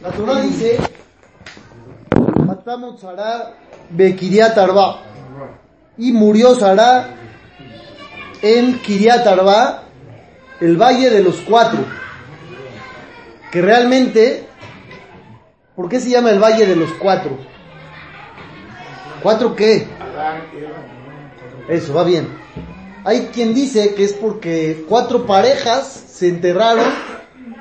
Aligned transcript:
La 0.00 0.10
Torah 0.10 0.40
dice, 0.42 0.78
matamos 2.46 3.00
Sara 3.00 3.54
Bekiriat 3.90 4.56
Arba. 4.56 5.02
Y 5.96 6.12
murió 6.12 6.54
Sara 6.54 7.16
en 8.40 8.78
Kiriat 8.78 9.26
Arba, 9.26 9.82
el 10.60 10.76
valle 10.76 11.10
de 11.10 11.24
los 11.24 11.38
cuatro. 11.40 11.80
Que 13.50 13.60
realmente, 13.60 14.46
¿por 15.74 15.88
qué 15.88 15.98
se 15.98 16.10
llama 16.10 16.30
el 16.30 16.38
valle 16.38 16.64
de 16.64 16.76
los 16.76 16.92
cuatro? 16.92 17.36
¿Cuatro 19.20 19.56
qué? 19.56 19.88
Eso, 21.68 21.92
va 21.92 22.04
bien. 22.04 22.28
Hay 23.04 23.30
quien 23.32 23.52
dice 23.52 23.94
que 23.94 24.04
es 24.04 24.12
porque 24.12 24.84
cuatro 24.88 25.26
parejas 25.26 25.88
se 25.88 26.28
enterraron 26.28 26.86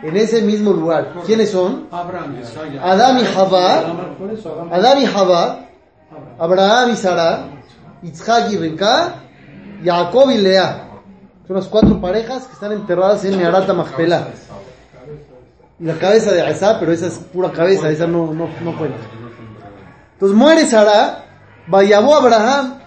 en 0.03 0.17
ese 0.17 0.41
mismo 0.41 0.71
lugar. 0.71 1.13
¿Quiénes 1.25 1.51
son? 1.51 1.87
Adam 1.91 3.19
y 3.19 3.25
Jabá, 3.25 3.95
Adam 4.71 5.01
y 5.01 5.05
Jabá, 5.05 5.59
Abraham. 6.39 6.91
Y 6.91 6.95
Sara, 6.95 7.49
Yitzhak 8.01 8.51
y 8.51 8.57
Rebeca, 8.57 9.15
Jacob 9.83 10.29
y 10.31 10.37
Lea. 10.37 10.83
Son 11.47 11.55
las 11.55 11.67
cuatro 11.67 11.99
parejas 12.01 12.45
que 12.45 12.53
están 12.53 12.73
enterradas 12.73 13.23
en 13.25 13.37
Meharata 13.37 13.73
Machpelah. 13.73 14.27
Y 15.79 15.85
la 15.85 15.93
cabeza 15.97 16.31
de 16.31 16.41
Asa, 16.41 16.79
pero 16.79 16.91
esa 16.91 17.07
es 17.07 17.19
pura 17.19 17.51
cabeza, 17.51 17.89
esa 17.89 18.07
no, 18.07 18.33
no, 18.33 18.49
no 18.61 18.77
cuenta. 18.77 18.97
Entonces 20.13 20.37
muere 20.37 20.65
Sara, 20.65 21.25
vayabó 21.67 22.15
Abraham, 22.15 22.79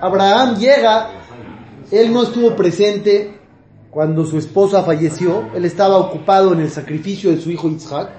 Abraham 0.00 0.56
llega, 0.56 1.08
él 1.90 2.12
no 2.12 2.24
estuvo 2.24 2.54
presente 2.54 3.35
cuando 3.96 4.26
su 4.26 4.36
esposa 4.36 4.82
falleció, 4.82 5.48
él 5.54 5.64
estaba 5.64 5.96
ocupado 5.96 6.52
en 6.52 6.60
el 6.60 6.70
sacrificio 6.70 7.30
de 7.30 7.40
su 7.40 7.50
hijo 7.50 7.70
Isaac, 7.70 8.10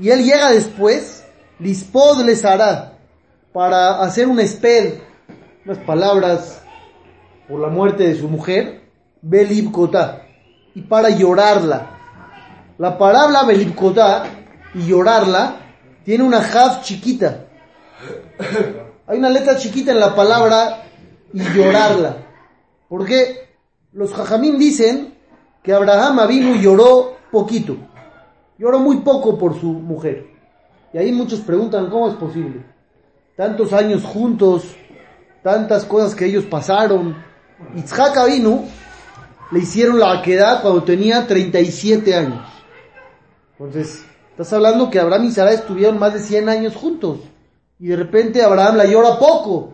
y 0.00 0.10
él 0.10 0.24
llega 0.24 0.50
después, 0.50 1.24
Lispod 1.60 2.24
les 2.24 2.44
hará, 2.44 2.98
para 3.52 4.02
hacer 4.02 4.26
un 4.26 4.40
espel, 4.40 5.00
unas 5.64 5.78
palabras 5.78 6.64
por 7.48 7.60
la 7.60 7.68
muerte 7.68 8.08
de 8.08 8.16
su 8.16 8.28
mujer, 8.28 8.90
Belib 9.22 9.70
y 10.74 10.82
para 10.82 11.10
llorarla. 11.10 11.90
La 12.76 12.98
palabra 12.98 13.44
Belib 13.44 13.72
y 14.74 14.84
llorarla 14.84 15.60
tiene 16.04 16.24
una 16.24 16.42
jaf 16.42 16.82
chiquita. 16.82 17.44
Hay 19.06 19.16
una 19.16 19.30
letra 19.30 19.56
chiquita 19.58 19.92
en 19.92 20.00
la 20.00 20.16
palabra 20.16 20.82
y 21.32 21.40
llorarla. 21.54 22.16
Porque 22.88 23.45
los 23.96 24.12
jajamín 24.12 24.58
dicen 24.58 25.14
que 25.62 25.72
Abraham 25.72 26.30
y 26.30 26.60
lloró 26.60 27.16
poquito. 27.32 27.78
Lloró 28.58 28.78
muy 28.78 28.98
poco 28.98 29.38
por 29.38 29.58
su 29.58 29.72
mujer. 29.72 30.26
Y 30.92 30.98
ahí 30.98 31.12
muchos 31.12 31.40
preguntan 31.40 31.88
cómo 31.88 32.10
es 32.10 32.14
posible. 32.14 32.62
Tantos 33.36 33.72
años 33.72 34.04
juntos, 34.04 34.64
tantas 35.42 35.86
cosas 35.86 36.14
que 36.14 36.26
ellos 36.26 36.44
pasaron. 36.44 37.16
Itzhak 37.74 38.26
vino, 38.26 38.64
le 39.50 39.60
hicieron 39.60 39.98
la 39.98 40.20
queda 40.20 40.60
cuando 40.60 40.82
tenía 40.82 41.26
37 41.26 42.14
años. 42.14 42.46
Entonces, 43.52 44.04
estás 44.30 44.52
hablando 44.52 44.90
que 44.90 45.00
Abraham 45.00 45.24
y 45.24 45.30
Sara 45.30 45.52
estuvieron 45.52 45.98
más 45.98 46.12
de 46.12 46.20
100 46.20 46.50
años 46.50 46.76
juntos. 46.76 47.20
Y 47.78 47.86
de 47.86 47.96
repente 47.96 48.42
Abraham 48.42 48.76
la 48.76 48.84
llora 48.84 49.18
poco. 49.18 49.72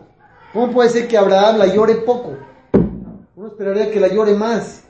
¿Cómo 0.53 0.71
puede 0.71 0.89
ser 0.89 1.09
que 1.09 1.17
Abraham 1.17 1.57
la 1.57 1.67
llore 1.67 1.95
poco? 1.95 2.52
Esperaría 3.53 3.91
que 3.91 3.99
la 3.99 4.07
llore 4.07 4.33
más. 4.33 4.83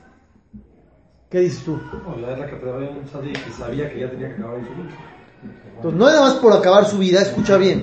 ¿Qué 1.28 1.40
dices 1.40 1.64
tú? 1.66 1.78
No, 2.06 2.16
la 2.16 2.28
verdad 2.28 2.48
que 2.48 2.56
te 2.56 2.66
un 2.66 3.06
sadik 3.06 3.44
que 3.44 3.50
sabía 3.50 3.90
que 3.92 4.00
ya 4.00 4.10
tenía 4.10 4.28
que 4.28 4.40
acabar 4.40 4.60
su 4.60 4.74
vida. 4.82 4.96
Entonces, 5.76 5.98
no 6.00 6.08
es 6.08 6.14
nada 6.14 6.26
más 6.26 6.34
por 6.36 6.52
acabar 6.54 6.86
su 6.86 6.96
vida, 6.96 7.20
escucha 7.20 7.58
bien. 7.58 7.82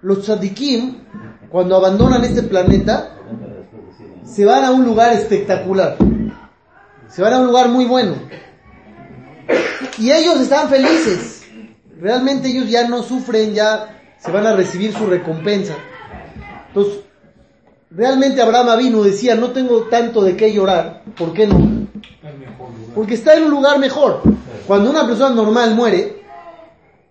Los 0.00 0.22
tzadikim, 0.22 1.04
cuando 1.50 1.76
abandonan 1.76 2.24
este 2.24 2.42
planeta, 2.42 3.16
se 4.24 4.44
van 4.44 4.64
a 4.64 4.72
un 4.72 4.84
lugar 4.84 5.12
espectacular. 5.12 5.96
Se 7.06 7.22
van 7.22 7.34
a 7.34 7.38
un 7.38 7.46
lugar 7.46 7.68
muy 7.68 7.84
bueno. 7.84 8.16
Y 9.98 10.10
ellos 10.10 10.40
están 10.40 10.68
felices. 10.68 11.46
Realmente 12.00 12.48
ellos 12.48 12.68
ya 12.68 12.88
no 12.88 13.04
sufren, 13.04 13.54
ya 13.54 14.00
se 14.18 14.32
van 14.32 14.48
a 14.48 14.56
recibir 14.56 14.92
su 14.92 15.06
recompensa. 15.06 15.74
Entonces, 16.66 17.04
realmente 17.94 18.40
Abraham 18.40 18.78
vino, 18.78 19.02
decía, 19.02 19.34
no 19.34 19.50
tengo 19.50 19.82
tanto 19.84 20.22
de 20.22 20.36
qué 20.36 20.52
llorar. 20.52 21.02
¿Por 21.16 21.32
qué 21.32 21.46
no? 21.46 21.86
Porque 22.94 23.14
está 23.14 23.34
en 23.34 23.44
un 23.44 23.50
lugar 23.50 23.78
mejor. 23.78 24.22
Cuando 24.66 24.90
una 24.90 25.06
persona 25.06 25.34
normal 25.34 25.74
muere, 25.74 26.22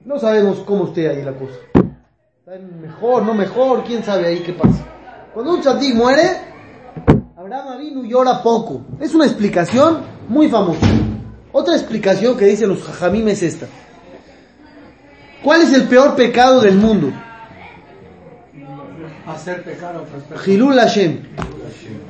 no 0.05 0.19
sabemos 0.19 0.59
cómo 0.59 0.87
esté 0.87 1.09
ahí 1.09 1.23
la 1.23 1.33
cosa. 1.33 1.57
Está 2.39 2.55
en 2.55 2.81
mejor, 2.81 3.23
no 3.23 3.33
mejor, 3.33 3.83
quién 3.83 4.03
sabe 4.03 4.27
ahí 4.27 4.39
qué 4.39 4.53
pasa. 4.53 4.85
Cuando 5.33 5.53
un 5.53 5.61
chatí 5.61 5.93
muere, 5.93 6.23
Abraham 7.37 7.79
vino 7.79 8.03
llora 8.03 8.41
poco. 8.41 8.81
Es 8.99 9.13
una 9.13 9.25
explicación 9.25 9.99
muy 10.27 10.49
famosa. 10.49 10.87
Otra 11.51 11.75
explicación 11.75 12.37
que 12.37 12.45
dicen 12.45 12.69
los 12.69 12.83
jajamim 12.83 13.27
es 13.27 13.43
esta. 13.43 13.67
¿Cuál 15.43 15.61
es 15.61 15.73
el 15.73 15.83
peor 15.87 16.15
pecado 16.15 16.61
del 16.61 16.75
mundo? 16.75 17.11
Hacer 19.33 19.63
pecar 19.63 19.95
a 19.95 20.01
otras 20.01 20.23
personas. 20.23 20.47
Hilul 20.47 20.79
Hashem. 20.79 21.19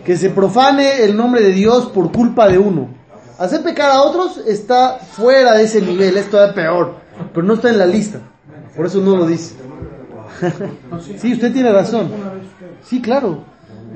Que 0.05 0.17
se 0.17 0.29
profane 0.29 1.03
el 1.03 1.15
nombre 1.15 1.41
de 1.41 1.51
Dios 1.51 1.87
por 1.87 2.11
culpa 2.11 2.47
de 2.47 2.57
uno. 2.57 2.89
Hacer 3.37 3.63
pecar 3.63 3.91
a 3.91 4.03
otros 4.03 4.37
está 4.47 4.97
fuera 4.97 5.57
de 5.57 5.63
ese 5.63 5.81
nivel, 5.81 6.17
es 6.17 6.29
todavía 6.29 6.53
peor. 6.53 6.95
Pero 7.33 7.45
no 7.45 7.55
está 7.55 7.69
en 7.69 7.77
la 7.77 7.85
lista. 7.85 8.19
Por 8.75 8.85
eso 8.85 8.99
no 8.99 9.15
lo 9.15 9.25
dice. 9.25 9.55
sí, 11.17 11.33
usted 11.33 11.51
tiene 11.51 11.71
razón. 11.71 12.09
Sí, 12.83 13.01
claro. 13.01 13.43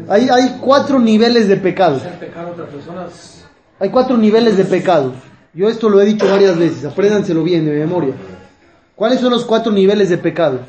Hay, 0.09 0.27
hay 0.29 0.57
cuatro 0.61 0.99
niveles 0.99 1.47
de 1.47 1.57
personas. 1.57 2.03
Hay 3.79 3.89
cuatro 3.89 4.17
niveles 4.17 4.57
de 4.57 4.65
pecados. 4.65 5.13
Yo 5.53 5.69
esto 5.69 5.89
lo 5.89 6.01
he 6.01 6.05
dicho 6.05 6.29
varias 6.29 6.57
veces, 6.57 6.83
apréndanselo 6.83 7.41
bien 7.43 7.65
de 7.65 7.71
memoria. 7.71 8.13
¿Cuáles 8.95 9.19
son 9.21 9.31
los 9.31 9.45
cuatro 9.45 9.71
niveles 9.71 10.09
de 10.09 10.17
pecados? 10.17 10.61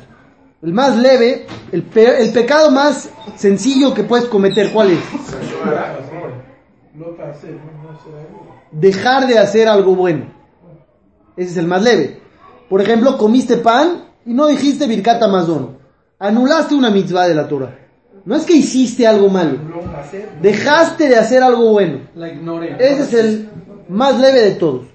El 0.62 0.72
más 0.72 0.96
leve, 0.96 1.46
el, 1.72 1.82
pe- 1.82 2.22
el 2.22 2.32
pecado 2.32 2.70
más 2.70 3.10
sencillo 3.36 3.92
que 3.94 4.04
puedes 4.04 4.26
cometer, 4.26 4.72
¿cuál 4.72 4.92
es? 4.92 4.98
Dejar 8.72 9.26
de 9.26 9.38
hacer 9.38 9.68
algo 9.68 9.94
bueno. 9.94 10.26
Ese 11.36 11.50
es 11.50 11.56
el 11.58 11.66
más 11.66 11.82
leve. 11.82 12.20
Por 12.68 12.80
ejemplo, 12.80 13.16
comiste 13.18 13.58
pan 13.58 14.04
y 14.24 14.32
no 14.32 14.46
dijiste 14.46 14.86
Birkat 14.86 15.22
Amazon. 15.22 15.76
Anulaste 16.18 16.74
una 16.74 16.90
mitzvah 16.90 17.28
de 17.28 17.34
la 17.34 17.46
Torah. 17.46 17.78
No 18.24 18.34
es 18.34 18.44
que 18.44 18.54
hiciste 18.54 19.06
algo 19.06 19.28
malo. 19.28 19.58
Dejaste 20.42 21.08
de 21.08 21.16
hacer 21.16 21.42
algo 21.42 21.70
bueno. 21.72 22.00
Ese 22.80 23.02
es 23.02 23.12
el 23.14 23.48
más 23.88 24.18
leve 24.18 24.40
de 24.40 24.50
todos. 24.52 24.86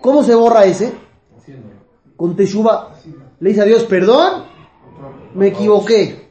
¿Cómo 0.00 0.22
se 0.22 0.34
borra 0.34 0.64
ese? 0.64 0.92
Con 2.16 2.36
teshuva. 2.36 2.92
Le 3.40 3.48
dice 3.50 3.62
a 3.62 3.64
Dios, 3.64 3.84
perdón, 3.84 4.44
me 5.34 5.48
equivoqué. 5.48 6.24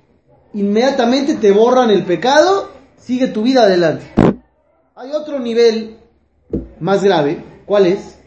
Inmediatamente 0.54 1.36
te 1.36 1.52
borran 1.52 1.90
el 1.90 2.04
pecado, 2.04 2.70
sigue 2.98 3.28
tu 3.28 3.44
vida 3.44 3.64
adelante. 3.64 4.06
Hay 4.96 5.12
otro 5.12 5.40
nivel 5.40 5.98
más 6.80 7.04
grave, 7.04 7.44
¿cuál 7.66 7.88
es? 7.88 8.20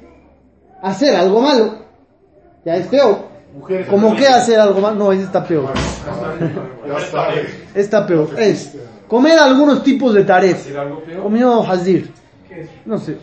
Hacer 0.83 1.17
algo 1.17 1.41
malo. 1.41 1.87
Ya 2.65 2.77
es 2.77 2.87
peor. 2.89 3.19
¿Cómo 3.89 4.15
que 4.15 4.27
hacer 4.27 4.61
algo 4.61 4.81
malo? 4.81 4.97
No, 4.97 5.13
ese 5.13 5.23
está 5.23 5.45
peor. 5.47 5.71
Está 7.75 8.07
peor. 8.07 8.29
Es 8.39 8.73
comer 9.09 9.39
algunos 9.39 9.83
tipos 9.83 10.13
de 10.15 10.25
taref. 10.25 10.69
Comió 11.23 11.63
hazir. 11.63 12.13
No 12.85 12.99
sé. 12.99 13.17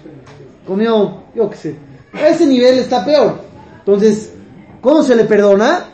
Comió, 0.66 1.24
yo 1.36 1.50
qué 1.50 1.58
sé. 1.58 1.76
A 2.14 2.28
ese 2.30 2.46
nivel 2.46 2.80
está 2.80 3.04
peor. 3.04 3.40
Entonces, 3.80 4.34
¿cómo 4.82 5.04
se 5.04 5.16
le 5.16 5.26
perdona? 5.26 5.90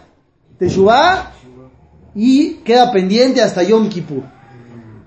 Teshuvah 0.60 1.31
y 2.15 2.56
queda 2.65 2.91
pendiente 2.91 3.41
hasta 3.41 3.63
Yom 3.63 3.89
Kippur. 3.89 4.23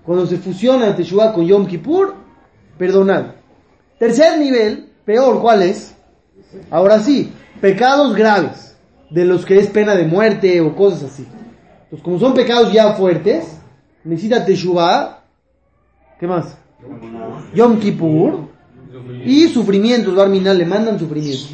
Cuando 0.05 0.27
se 0.27 0.39
fusiona 0.39 0.95
Teshuvah 0.97 1.33
con 1.33 1.47
Yom 1.47 1.67
Kippur, 1.67 2.15
perdonar. 2.79 3.37
Tercer 3.99 4.39
nivel, 4.39 4.91
peor, 5.05 5.41
¿cuál 5.41 5.63
es? 5.63 5.95
Ahora 6.71 7.01
sí, 7.01 7.33
pecados 7.61 8.15
graves, 8.15 8.77
de 9.11 9.25
los 9.25 9.45
que 9.45 9.59
es 9.59 9.69
pena 9.69 9.95
de 9.95 10.05
muerte 10.05 10.61
o 10.61 10.75
cosas 10.75 11.05
así. 11.05 11.27
Entonces, 11.85 12.03
como 12.03 12.19
son 12.19 12.35
pecados 12.35 12.73
ya 12.73 12.95
fuertes, 12.95 13.59
necesita 14.05 14.45
Teshuvah, 14.45 15.23
¿qué 16.19 16.27
más? 16.27 16.57
Yom 17.55 17.79
Kippur 17.79 18.49
y 19.25 19.49
sufrimientos, 19.49 20.15
Barminal, 20.15 20.59
le 20.59 20.67
mandan 20.67 20.99
sufrimientos. 20.99 21.51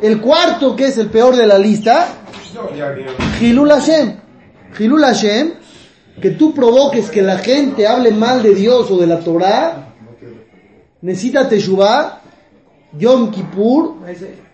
El 0.00 0.20
cuarto, 0.20 0.74
que 0.74 0.86
es 0.86 0.98
el 0.98 1.08
peor 1.08 1.36
de 1.36 1.46
la 1.46 1.58
lista, 1.58 2.08
Hilul 3.40 3.70
Hashem. 3.70 4.21
Hilul 4.78 5.04
Hashem, 5.04 5.52
que 6.20 6.30
tú 6.30 6.54
provoques 6.54 7.10
que 7.10 7.22
la 7.22 7.38
gente 7.38 7.86
hable 7.86 8.10
mal 8.12 8.42
de 8.42 8.54
Dios 8.54 8.90
o 8.90 8.98
de 8.98 9.06
la 9.06 9.20
Torah, 9.20 9.94
necesita 11.00 11.48
Teshuvah 11.48 12.20
Yom 12.98 13.30
Kippur, 13.30 13.96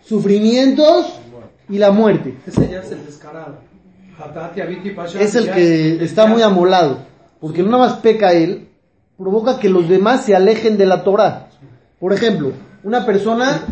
sufrimientos 0.02 1.06
y 1.68 1.78
la 1.78 1.90
muerte. 1.90 2.36
ese 2.46 2.68
ya 2.68 2.80
es 2.80 2.92
el 2.92 3.04
descarado. 3.04 3.68
Es 5.20 5.34
el 5.36 5.50
que 5.52 6.04
está 6.04 6.26
muy 6.26 6.42
amolado, 6.42 6.98
porque 7.40 7.62
no 7.62 7.70
nada 7.70 7.88
más 7.88 7.98
peca 7.98 8.32
él, 8.32 8.68
provoca 9.16 9.60
que 9.60 9.68
los 9.68 9.88
demás 9.88 10.24
se 10.24 10.34
alejen 10.34 10.76
de 10.76 10.86
la 10.86 11.04
Torah. 11.04 11.50
Por 12.00 12.12
ejemplo, 12.12 12.52
una 12.82 13.06
persona 13.06 13.62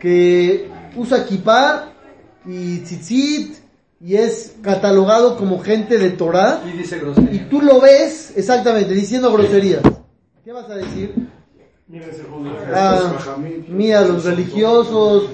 que 0.00 0.68
usa 0.96 1.24
kippah 1.24 1.92
y 2.46 2.78
tzitzit 2.78 3.61
y 4.04 4.16
es 4.16 4.56
catalogado 4.62 5.36
como 5.36 5.60
gente 5.60 5.96
de 5.96 6.10
Torah, 6.10 6.62
Y 6.66 6.76
dice 6.76 7.00
y 7.30 7.38
tú 7.38 7.60
lo 7.60 7.80
ves 7.80 8.32
exactamente 8.36 8.92
diciendo 8.94 9.32
groserías. 9.32 9.82
¿Qué 10.44 10.50
vas 10.50 10.68
a 10.68 10.74
decir? 10.74 11.28
Ah, 12.74 13.12
mira 13.68 14.00
los 14.00 14.24
religiosos, 14.24 15.28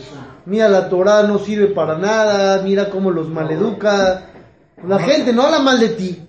mira 0.44 0.68
la 0.68 0.90
Torah 0.90 1.22
no 1.22 1.38
sirve 1.38 1.68
para 1.68 1.96
nada, 1.96 2.60
mira 2.62 2.90
cómo 2.90 3.10
los 3.10 3.28
maleduca. 3.28 4.26
La 4.86 4.98
gente 4.98 5.32
no 5.32 5.44
habla 5.44 5.60
mal 5.60 5.80
de 5.80 5.88
ti, 5.88 6.28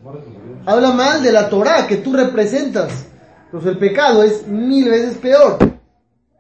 habla 0.66 0.92
mal 0.92 1.22
de 1.22 1.34
la 1.34 1.50
Torah 1.50 1.88
que 1.88 1.98
tú 1.98 2.14
representas. 2.14 3.08
Entonces 3.46 3.72
el 3.72 3.78
pecado 3.80 4.24
es 4.24 4.48
mil 4.48 4.90
veces 4.90 5.18
peor. 5.18 5.58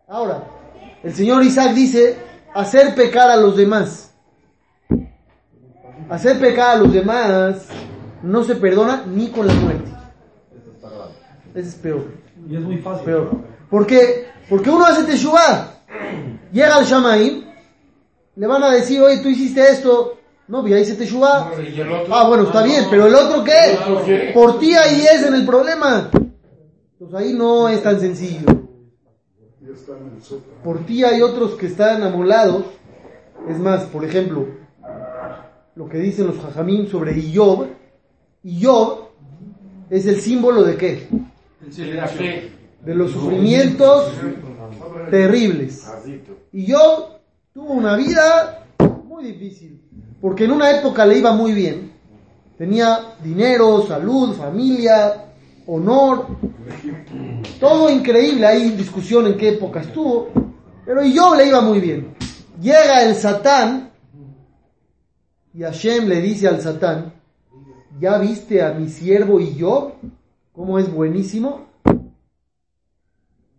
Ahora, 0.08 0.48
el 1.04 1.14
señor 1.14 1.44
Isaac 1.44 1.74
dice 1.74 2.16
hacer 2.54 2.96
pecar 2.96 3.30
a 3.30 3.36
los 3.36 3.58
demás. 3.58 4.09
Hacer 6.10 6.40
pecar 6.40 6.78
a 6.78 6.80
los 6.80 6.92
demás 6.92 7.68
no 8.24 8.44
se 8.44 8.56
perdona 8.56 9.06
ni 9.06 9.28
con 9.28 9.46
la 9.46 9.54
muerte. 9.54 9.92
Ese 11.54 11.70
es 11.70 11.76
peor. 11.76 12.06
Y 12.50 12.56
es 12.56 12.62
muy 12.62 12.78
fácil. 12.78 13.06
Peor. 13.06 13.30
¿Por 13.70 13.86
qué? 13.86 14.28
Porque 14.50 14.70
uno 14.70 14.86
hace 14.86 15.04
teshuvah. 15.04 15.76
Llega 16.52 16.76
al 16.76 16.86
Shamaim, 16.86 17.44
le 18.36 18.48
van 18.48 18.64
a 18.64 18.72
decir, 18.72 19.02
oye, 19.02 19.20
tú 19.20 19.30
hiciste 19.30 19.62
esto. 19.62 20.18
No, 20.48 20.66
ya 20.68 20.80
hice 20.80 20.96
teshuvah. 20.96 21.52
Ah, 22.12 22.28
bueno, 22.28 22.46
está 22.46 22.64
bien, 22.64 22.86
pero 22.90 23.06
el 23.06 23.14
otro 23.14 23.44
qué? 23.44 24.32
Por 24.34 24.58
ti 24.60 24.74
ahí 24.74 25.02
es 25.02 25.24
en 25.28 25.36
el 25.36 25.46
problema. 25.46 26.10
Pues 26.98 27.14
ahí 27.14 27.34
no 27.34 27.70
es 27.70 27.84
tan 27.84 28.00
sencillo. 28.00 28.48
Por 30.64 30.86
ti 30.86 31.04
hay 31.04 31.22
otros 31.22 31.52
que 31.54 31.68
están 31.68 32.02
amolados. 32.02 32.66
Es 33.48 33.60
más, 33.60 33.84
por 33.84 34.04
ejemplo, 34.04 34.48
lo 35.80 35.88
que 35.88 35.98
dicen 35.98 36.28
los 36.28 36.38
jajamim 36.40 36.88
sobre 36.88 37.18
Iyob. 37.18 37.68
Iyob 38.44 39.00
es 39.90 40.06
el 40.08 40.20
símbolo 40.20 40.64
de 40.64 40.76
qué? 40.76 41.08
De 42.84 42.96
los 42.96 43.12
sufrimientos 43.12 44.12
terribles. 45.10 45.90
Y 46.52 46.66
yo 46.66 47.22
tuvo 47.54 47.72
una 47.72 47.96
vida 47.96 48.66
muy 49.08 49.24
difícil, 49.24 49.82
porque 50.20 50.44
en 50.44 50.52
una 50.52 50.70
época 50.70 51.06
le 51.06 51.20
iba 51.20 51.32
muy 51.32 51.54
bien. 51.54 51.94
Tenía 52.58 53.16
dinero, 53.24 53.86
salud, 53.88 54.36
familia, 54.36 55.28
honor, 55.66 56.28
todo 57.58 57.90
increíble. 57.90 58.46
Hay 58.46 58.72
discusión 58.72 59.28
en 59.28 59.38
qué 59.38 59.52
época 59.52 59.80
estuvo, 59.80 60.28
pero 60.86 61.06
yo 61.06 61.36
le 61.36 61.48
iba 61.48 61.62
muy 61.62 61.80
bien. 61.80 62.16
Llega 62.60 63.02
el 63.06 63.16
Satán 63.16 63.89
y 65.54 65.62
Hashem 65.62 66.08
le 66.08 66.22
dice 66.22 66.48
al 66.48 66.62
Satán, 66.62 67.14
¿ya 68.00 68.18
viste 68.18 68.62
a 68.62 68.74
mi 68.74 68.90
siervo 68.90 69.40
y 69.40 69.56
yo? 69.56 69.96
¿Cómo 70.54 70.78
es 70.78 70.92
buenísimo? 70.92 71.68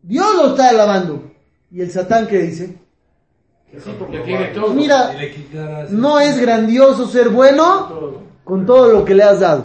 Dios 0.03 0.27
lo 0.37 0.49
está 0.49 0.71
alabando. 0.71 1.31
¿Y 1.71 1.81
el 1.81 1.91
Satán 1.91 2.27
qué 2.27 2.39
dice? 2.39 2.77
Mira, 4.75 5.13
no 5.91 6.19
es 6.19 6.41
grandioso 6.41 7.07
ser 7.07 7.29
bueno 7.29 8.23
con 8.45 8.67
todo 8.67 8.93
lo 8.93 9.05
que 9.05 9.15
le 9.15 9.23
has 9.23 9.41
dado. 9.41 9.63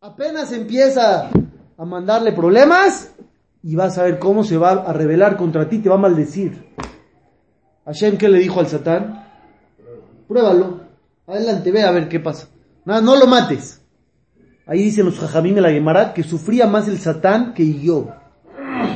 Apenas 0.00 0.52
empieza 0.52 1.30
a 1.76 1.84
mandarle 1.84 2.32
problemas 2.32 3.12
y 3.62 3.74
vas 3.74 3.98
a 3.98 4.04
ver 4.04 4.18
cómo 4.18 4.44
se 4.44 4.56
va 4.56 4.70
a 4.70 4.92
rebelar 4.92 5.36
contra 5.36 5.68
ti, 5.68 5.78
te 5.78 5.88
va 5.88 5.96
a 5.96 5.98
maldecir. 5.98 6.64
Hashem, 7.84 8.16
¿qué 8.16 8.28
le 8.28 8.38
dijo 8.38 8.60
al 8.60 8.66
Satán? 8.66 9.28
Pruébalo. 10.26 10.83
Adelante, 11.26 11.70
ve 11.70 11.82
a 11.82 11.90
ver 11.90 12.08
qué 12.08 12.20
pasa. 12.20 12.48
No, 12.84 13.00
no 13.00 13.16
lo 13.16 13.26
mates. 13.26 13.80
Ahí 14.66 14.82
dicen 14.82 15.06
los 15.06 15.18
jajamim 15.18 15.54
de 15.54 15.60
la 15.60 16.14
que 16.14 16.22
sufría 16.22 16.66
más 16.66 16.88
el 16.88 16.98
Satán 16.98 17.54
que 17.54 17.80
yo. 17.80 18.08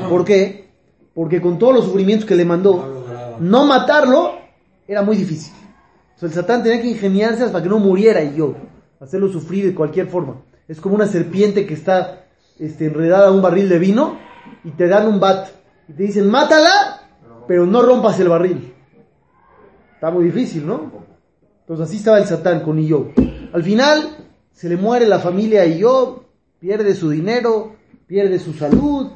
¿Por 0.09 0.25
qué? 0.25 0.71
Porque 1.15 1.41
con 1.41 1.59
todos 1.59 1.75
los 1.75 1.85
sufrimientos 1.87 2.27
que 2.27 2.37
le 2.37 2.45
mandó, 2.45 3.37
no 3.41 3.67
matarlo 3.67 4.39
era 4.87 5.03
muy 5.03 5.17
difícil. 5.17 5.53
O 6.17 6.19
sea, 6.19 6.29
el 6.29 6.35
Satán 6.35 6.63
tenía 6.63 6.81
que 6.81 6.89
ingeniarse 6.89 7.45
hasta 7.45 7.63
que 7.63 7.69
no 7.69 7.79
muriera 7.79 8.23
y 8.23 8.37
yo, 8.37 8.55
hacerlo 9.01 9.29
sufrir 9.29 9.67
de 9.67 9.75
cualquier 9.75 10.09
forma. 10.09 10.43
Es 10.67 10.81
como 10.81 10.95
una 10.95 11.07
serpiente 11.07 11.67
que 11.67 11.75
está 11.75 12.27
este, 12.59 12.87
enredada 12.87 13.29
a 13.29 13.33
un 13.33 13.43
barril 13.43 13.69
de 13.69 13.79
vino 13.79 14.19
y 14.65 14.71
te 14.71 14.89
dan 14.89 15.07
un 15.07 15.21
bat 15.21 15.49
y 15.89 15.93
te 15.93 16.03
dicen, 16.03 16.31
mátala, 16.31 17.03
pero 17.47 17.67
no 17.67 17.83
rompas 17.83 18.19
el 18.21 18.29
barril. 18.29 18.75
Está 19.95 20.11
muy 20.11 20.25
difícil, 20.25 20.67
¿no? 20.67 20.93
Entonces 21.69 21.87
así 21.87 21.99
estaba 21.99 22.17
el 22.17 22.25
Satán 22.25 22.61
con 22.61 22.79
Iyob. 22.79 23.09
Al 23.53 23.62
final 23.62 24.17
se 24.53 24.70
le 24.70 24.79
muere 24.79 25.06
la 25.06 25.19
familia 25.19 25.61
a 25.61 25.67
Iyob, 25.67 26.23
pierde 26.59 26.94
su 26.94 27.11
dinero, 27.11 27.76
pierde 28.06 28.38
su 28.38 28.55
salud, 28.55 29.09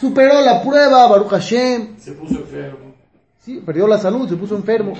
superó 0.00 0.40
la 0.40 0.62
prueba, 0.62 1.06
Baruch 1.06 1.28
Hashem. 1.28 1.98
Se 1.98 2.12
puso 2.12 2.36
enfermo. 2.36 2.94
Sí, 3.40 3.62
perdió 3.64 3.86
la 3.86 3.98
salud, 3.98 4.26
se 4.26 4.36
puso 4.36 4.56
enfermo. 4.56 4.94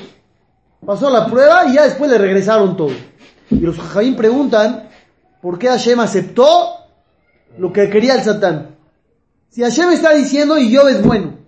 Pasó 0.85 1.09
la 1.09 1.27
prueba 1.29 1.65
y 1.67 1.77
ya 1.77 1.85
después 1.85 2.11
le 2.11 2.19
regresaron 2.19 2.77
todo. 2.77 2.93
Y 3.49 3.61
los 3.61 3.79
Jajaim 3.79 4.15
preguntan, 4.15 4.91
¿por 5.41 5.59
qué 5.59 5.69
Hashem 5.69 5.99
aceptó 5.99 6.75
lo 7.57 7.73
que 7.73 7.89
quería 7.89 8.17
el 8.17 8.23
Satán? 8.23 8.77
Si 9.49 9.63
Hashem 9.63 9.93
está 9.93 10.13
diciendo 10.13 10.59
y 10.59 10.77
Job 10.77 10.89
es 10.89 11.03
bueno, 11.03 11.39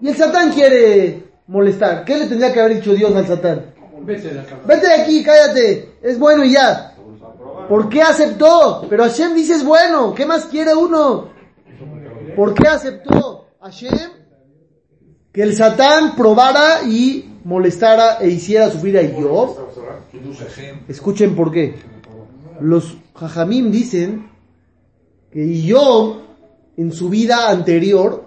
y 0.00 0.08
el 0.08 0.16
Satán 0.16 0.52
quiere 0.52 1.22
molestar, 1.48 2.06
¿qué 2.06 2.16
le 2.16 2.28
tendría 2.28 2.50
que 2.54 2.60
haber 2.60 2.76
dicho 2.76 2.94
Dios 2.94 3.14
al 3.14 3.26
Satán? 3.26 3.75
Vete 4.02 4.34
de 4.34 4.40
acá. 4.40 4.60
Vete 4.66 4.86
de 4.86 4.94
aquí, 4.94 5.22
cállate, 5.22 5.98
es 6.02 6.18
bueno 6.18 6.44
y 6.44 6.52
ya. 6.52 6.94
¿Por 7.68 7.88
qué 7.88 8.02
aceptó? 8.02 8.86
Pero 8.88 9.04
Hashem 9.04 9.34
dice 9.34 9.54
es 9.54 9.64
bueno, 9.64 10.14
¿qué 10.14 10.24
más 10.26 10.46
quiere 10.46 10.74
uno? 10.74 11.28
¿Por 12.36 12.54
qué 12.54 12.68
aceptó 12.68 13.48
Hashem 13.60 14.10
que 15.32 15.42
el 15.42 15.56
Satán 15.56 16.14
probara 16.14 16.82
y 16.84 17.40
molestara 17.44 18.18
e 18.20 18.28
hiciera 18.28 18.70
sufrir 18.70 18.98
a 18.98 19.02
Job? 19.20 19.56
Escuchen 20.88 21.34
por 21.34 21.50
qué. 21.50 21.74
Los 22.60 22.96
Jajamim 23.14 23.70
dicen 23.70 24.30
que 25.32 25.64
Job 25.68 26.18
en 26.76 26.92
su 26.92 27.08
vida 27.08 27.50
anterior 27.50 28.24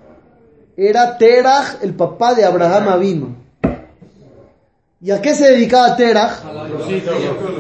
era 0.76 1.18
Terach, 1.18 1.84
el 1.84 1.94
papá 1.94 2.34
de 2.36 2.46
Abraham 2.46 2.90
Avinu. 2.90 3.36
¿Y 5.02 5.12
a 5.12 5.22
qué 5.22 5.34
se 5.34 5.52
dedicaba 5.52 5.96
Terach? 5.96 6.42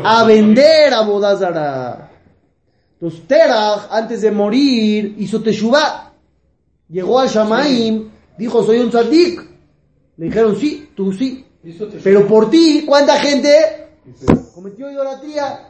A 0.04 0.24
vender 0.26 0.94
a 0.94 1.02
Bodazara. 1.02 2.10
Entonces 2.94 3.28
Terach, 3.28 3.88
antes 3.92 4.22
de 4.22 4.32
morir, 4.32 5.16
hizo 5.18 5.42
Teshuvah. 5.42 6.12
Llegó 6.90 7.20
al 7.20 7.30
Shamaim, 7.30 8.10
dijo, 8.38 8.64
soy 8.64 8.80
un 8.80 8.90
tzadik. 8.90 9.42
Le 10.18 10.26
dijeron, 10.26 10.56
sí, 10.58 10.90
tú 10.96 11.14
sí. 11.14 11.46
Pero 12.04 12.28
por 12.28 12.50
ti, 12.50 12.84
¿cuánta 12.86 13.18
gente 13.20 13.88
cometió 14.54 14.92
idolatría? 14.92 15.68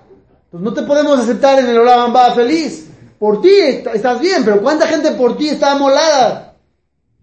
Pues 0.50 0.64
no 0.64 0.74
te 0.74 0.82
podemos 0.84 1.20
aceptar 1.20 1.60
en 1.60 1.68
el 1.68 1.78
Olam 1.78 2.10
Abba 2.16 2.34
feliz. 2.34 2.90
Por 3.20 3.42
ti 3.42 3.50
est- 3.50 3.88
estás 3.94 4.20
bien, 4.20 4.44
pero 4.46 4.62
¿cuánta 4.62 4.88
gente 4.88 5.12
por 5.12 5.38
ti 5.38 5.50
está 5.50 5.74
amolada? 5.74 6.56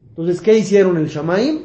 Entonces, 0.09 0.41
¿qué 0.41 0.57
hicieron 0.59 0.97
el 0.99 1.09
Shamaim? 1.09 1.65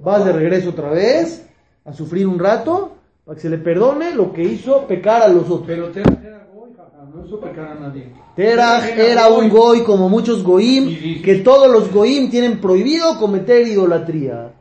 Vas 0.00 0.24
de 0.24 0.32
regreso 0.32 0.70
otra 0.70 0.88
vez 0.90 1.43
a 1.84 1.92
sufrir 1.92 2.26
un 2.26 2.38
rato 2.38 2.92
para 3.24 3.36
que 3.36 3.42
se 3.42 3.50
le 3.50 3.58
perdone 3.58 4.14
lo 4.14 4.32
que 4.32 4.42
hizo 4.42 4.86
pecar 4.86 5.22
a 5.22 5.28
los 5.28 5.44
otros. 5.44 5.64
Pero 5.66 5.90
Terach 5.90 6.22
era 6.24 6.46
goy, 6.54 6.70
no 7.14 7.26
hizo 7.26 7.40
pecar 7.40 7.68
a 7.68 7.74
nadie. 7.74 8.12
Terach 8.36 8.84
era 8.98 9.28
un 9.28 9.48
goy 9.48 9.82
como 9.82 10.08
muchos 10.08 10.42
goim, 10.42 11.22
que 11.22 11.36
todos 11.36 11.70
los 11.70 11.92
goim 11.92 12.30
tienen 12.30 12.60
prohibido 12.60 13.18
cometer 13.18 13.66
idolatría. 13.66 14.52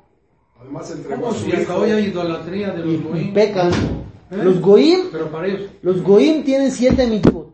Además, 0.61 0.91
entre 0.91 1.15
¿Cómo 1.15 1.27
más 1.27 1.37
si 1.37 1.51
hasta 1.51 1.75
hoy 1.77 1.91
hay 1.91 2.05
idolatría 2.05 2.71
de 2.71 2.79
Y, 2.79 2.83
los 2.83 2.93
y 2.93 2.97
goyim? 3.03 3.33
pecan. 3.33 3.71
¿Eh? 4.31 4.37
Los 4.43 4.61
goim 4.61 4.99
Pero 5.11 5.29
para 5.29 5.47
ellos. 5.47 5.69
Los 5.81 6.01
goim 6.01 6.43
tienen 6.43 6.71
siete 6.71 7.05
mitzvot. 7.07 7.53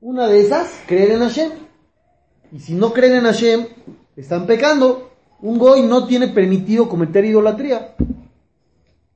Una 0.00 0.28
de 0.28 0.40
esas, 0.40 0.70
creer 0.86 1.12
en 1.12 1.20
Hashem. 1.20 1.50
Y 2.52 2.60
si 2.60 2.74
no 2.74 2.92
creen 2.92 3.14
en 3.14 3.24
Hashem, 3.24 3.66
están 4.16 4.46
pecando. 4.46 5.10
Un 5.40 5.58
goy 5.58 5.82
no 5.82 6.06
tiene 6.06 6.28
permitido 6.28 6.88
cometer 6.88 7.24
idolatría. 7.24 7.94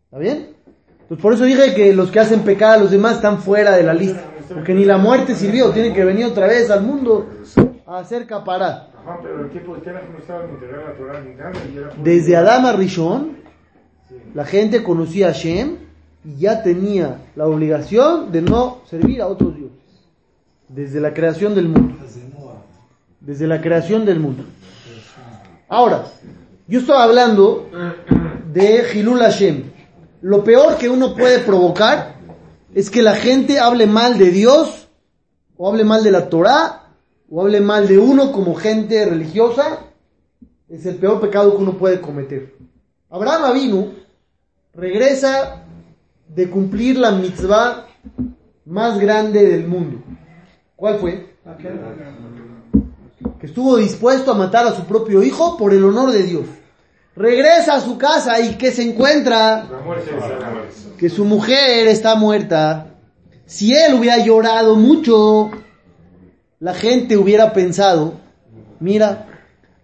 ¿Está 0.08 0.18
bien? 0.18 0.48
Entonces 1.02 1.22
por 1.22 1.32
eso 1.34 1.44
dije 1.44 1.74
que 1.74 1.92
los 1.94 2.10
que 2.10 2.20
hacen 2.20 2.40
pecar 2.40 2.74
a 2.78 2.80
los 2.80 2.90
demás 2.90 3.16
están 3.16 3.38
fuera 3.40 3.76
de 3.76 3.82
la 3.82 3.94
lista. 3.94 4.24
Porque 4.52 4.72
ni 4.74 4.84
la 4.84 4.96
muerte 4.96 5.34
sirvió, 5.34 5.70
tienen 5.70 5.92
que 5.92 6.04
venir 6.04 6.24
otra 6.26 6.46
vez 6.46 6.70
al 6.70 6.82
mundo 6.82 7.26
a 7.86 7.98
hacer 7.98 8.26
capará. 8.26 8.88
Ajá, 8.98 9.18
pero 9.22 9.42
el 9.42 9.50
de 9.52 9.60
Terach 9.84 10.04
no 10.10 10.18
estaba 10.18 10.44
ni 10.46 10.52
la 10.66 10.96
Torah 10.96 11.20
ni 11.20 11.34
nada. 11.34 11.52
y 11.72 11.76
era 11.76 11.90
puro- 11.90 12.02
Desde 12.02 12.36
Adán 12.36 12.64
a 12.66 12.72
Rishon, 12.72 13.36
la 14.34 14.44
gente 14.46 14.82
conocía 14.82 15.28
a 15.28 15.32
Hashem 15.32 15.76
y 16.24 16.36
ya 16.38 16.62
tenía 16.62 17.18
la 17.36 17.46
obligación 17.46 18.32
de 18.32 18.42
no 18.42 18.78
servir 18.88 19.20
a 19.20 19.26
otros 19.26 19.54
dioses. 19.54 19.76
Desde 20.68 21.00
la 21.00 21.12
creación 21.12 21.54
del 21.54 21.68
mundo. 21.68 21.94
Desde 23.20 23.46
la 23.46 23.60
creación 23.60 24.04
del 24.06 24.20
mundo. 24.20 24.44
Ahora, 25.68 26.04
yo 26.66 26.80
estaba 26.80 27.04
hablando 27.04 27.68
de 28.52 28.84
Hilul 28.94 29.20
Hashem. 29.20 29.64
Lo 30.20 30.42
peor 30.42 30.76
que 30.78 30.88
uno 30.88 31.14
puede 31.14 31.38
provocar 31.40 32.16
es 32.75 32.90
que 32.90 33.02
la 33.02 33.14
gente 33.14 33.60
hable 33.60 33.87
mal 33.87 34.18
de 34.18 34.30
Dios, 34.30 34.88
o 35.56 35.68
hable 35.68 35.84
mal 35.84 36.02
de 36.02 36.10
la 36.10 36.28
Torah, 36.28 36.94
o 37.30 37.40
hable 37.40 37.60
mal 37.60 37.87
de 37.87 37.98
uno 37.98 38.32
como 38.32 38.54
gente 38.54 39.04
religiosa. 39.04 39.80
Es 40.68 40.87
el 40.87 40.96
peor 40.96 41.20
pecado 41.20 41.56
que 41.56 41.62
uno 41.62 41.78
puede 41.78 42.00
cometer. 42.00 42.54
Abraham 43.10 43.44
Avinu 43.44 43.94
regresa 44.75 45.62
de 46.28 46.50
cumplir 46.50 46.98
la 46.98 47.12
mitzvah 47.12 47.87
más 48.66 48.98
grande 48.98 49.46
del 49.46 49.66
mundo. 49.66 50.02
¿Cuál 50.76 50.98
fue? 50.98 51.34
Que 53.40 53.46
estuvo 53.46 53.76
dispuesto 53.76 54.32
a 54.32 54.34
matar 54.34 54.66
a 54.66 54.75
su 54.75 54.84
propio 54.84 55.22
hijo 55.22 55.56
por 55.56 55.72
el 55.72 55.84
honor 55.84 56.12
de 56.12 56.22
Dios. 56.25 56.46
Regresa 57.18 57.75
a 57.75 57.80
su 57.80 57.98
casa 57.98 58.38
y 58.38 58.54
que 58.54 58.70
se 58.70 58.82
encuentra 58.82 59.66
que 60.96 61.10
su 61.10 61.25
mujer 61.25 61.88
está 61.88 62.14
muerta. 62.14 62.94
Si 63.44 63.75
él 63.75 63.94
hubiera 63.94 64.18
llorado 64.18 64.76
mucho, 64.76 65.50
la 66.60 66.75
gente 66.75 67.16
hubiera 67.16 67.52
pensado, 67.52 68.20
mira, 68.78 69.26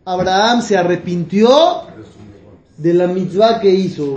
Abraham 0.05 0.63
se 0.63 0.77
arrepintió 0.77 1.83
de 2.77 2.95
la 2.95 3.09
mitzvah 3.09 3.59
que 3.59 3.71
hizo. 3.71 4.15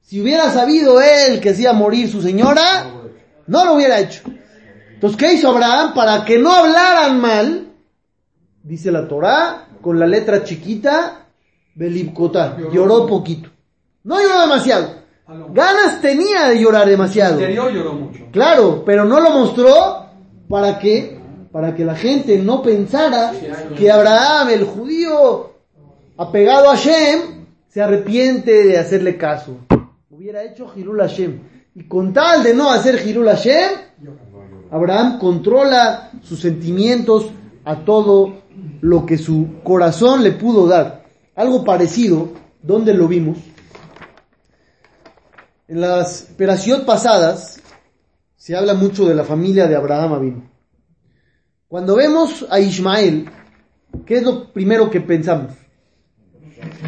Si 0.00 0.20
hubiera 0.20 0.50
sabido 0.50 1.00
él 1.00 1.38
que 1.38 1.50
hacía 1.50 1.72
morir 1.72 2.10
su 2.10 2.20
señora, 2.20 2.90
no 3.46 3.64
lo 3.64 3.74
hubiera 3.74 4.00
hecho. 4.00 4.22
Entonces, 4.94 5.16
¿qué 5.16 5.34
hizo 5.34 5.50
Abraham? 5.50 5.94
Para 5.94 6.24
que 6.24 6.36
no 6.36 6.52
hablaran 6.52 7.20
mal, 7.20 7.68
dice 8.64 8.90
la 8.90 9.06
Torah, 9.06 9.68
con 9.80 10.00
la 10.00 10.08
letra 10.08 10.42
chiquita, 10.42 11.21
Belibkotá, 11.74 12.58
lloró 12.72 13.06
poquito. 13.06 13.50
No 14.04 14.20
lloró 14.20 14.42
demasiado. 14.42 15.02
Ganas 15.52 16.00
tenía 16.00 16.48
de 16.48 16.60
llorar 16.60 16.88
demasiado. 16.88 17.34
interior 17.34 17.72
lloró 17.72 17.92
mucho. 17.94 18.26
Claro, 18.32 18.82
pero 18.84 19.04
no 19.04 19.20
lo 19.20 19.30
mostró 19.30 20.06
para 20.48 20.78
que 20.78 21.22
para 21.52 21.74
que 21.74 21.84
la 21.84 21.94
gente 21.94 22.38
no 22.38 22.62
pensara 22.62 23.32
que 23.76 23.90
Abraham, 23.90 24.48
el 24.50 24.64
judío 24.64 25.52
apegado 26.16 26.70
a 26.70 26.76
Hashem, 26.76 27.44
se 27.68 27.82
arrepiente 27.82 28.64
de 28.64 28.78
hacerle 28.78 29.18
caso. 29.18 29.58
Hubiera 30.10 30.42
hecho 30.42 30.72
Hirul 30.74 31.00
Hashem. 31.00 31.40
Y 31.74 31.84
con 31.84 32.12
tal 32.12 32.42
de 32.42 32.54
no 32.54 32.70
hacer 32.70 33.06
Hirul 33.06 33.28
Hashem, 33.28 33.70
Abraham 34.70 35.18
controla 35.18 36.10
sus 36.22 36.40
sentimientos 36.40 37.26
a 37.64 37.76
todo 37.84 38.42
lo 38.80 39.04
que 39.04 39.18
su 39.18 39.60
corazón 39.62 40.22
le 40.22 40.32
pudo 40.32 40.66
dar. 40.66 41.01
Algo 41.34 41.64
parecido, 41.64 42.28
donde 42.62 42.92
lo 42.94 43.08
vimos? 43.08 43.38
En 45.68 45.80
las 45.80 46.28
operaciones 46.34 46.84
pasadas 46.84 47.60
se 48.36 48.54
habla 48.56 48.74
mucho 48.74 49.06
de 49.06 49.14
la 49.14 49.24
familia 49.24 49.66
de 49.66 49.76
Abraham 49.76 50.12
Avinu. 50.12 50.42
Cuando 51.68 51.96
vemos 51.96 52.46
a 52.50 52.60
Ismael, 52.60 53.30
¿qué 54.04 54.16
es 54.18 54.22
lo 54.22 54.52
primero 54.52 54.90
que 54.90 55.00
pensamos? 55.00 55.52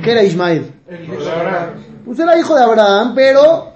¿Qué 0.02 0.10
era 0.10 0.22
Ismael? 0.22 0.70
El 0.88 1.06
Pues 2.04 2.18
era 2.18 2.38
hijo 2.38 2.54
de 2.54 2.62
Abraham, 2.62 3.12
pero 3.14 3.72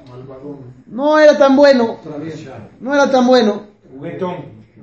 no 0.87 1.19
era 1.19 1.39
tan 1.39 1.57
bueno. 1.57 1.99
No 2.81 2.95
era 2.95 3.11
tan 3.11 3.27
bueno. 3.27 3.63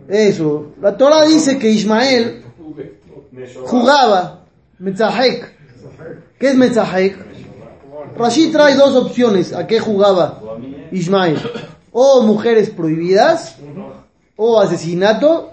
Eso. 0.08 0.74
La 0.82 0.98
Torah 0.98 1.26
dice 1.26 1.60
que 1.60 1.70
Ismael 1.70 2.44
jugaba. 3.66 4.46
Metzahek. 4.80 5.55
¿Qué 6.40 6.50
es 6.50 6.56
Metzahek? 6.56 7.18
Rashid 8.18 8.52
trae 8.52 8.76
dos 8.76 8.96
opciones 8.96 9.54
a 9.54 9.68
qué 9.68 9.80
jugaba 9.80 10.42
Ismael. 10.92 11.38
O 11.92 12.22
mujeres 12.24 12.70
prohibidas, 12.70 13.58
o 14.36 14.60
asesinato, 14.60 15.52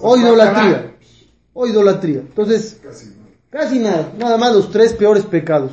o 0.00 0.16
idolatría. 0.16 0.94
O 1.52 1.66
idolatría. 1.66 2.20
Entonces, 2.20 2.80
casi 3.50 3.78
nada. 3.78 4.12
Nada 4.18 4.36
más 4.36 4.54
los 4.54 4.70
tres 4.70 4.92
peores 4.92 5.24
pecados. 5.24 5.70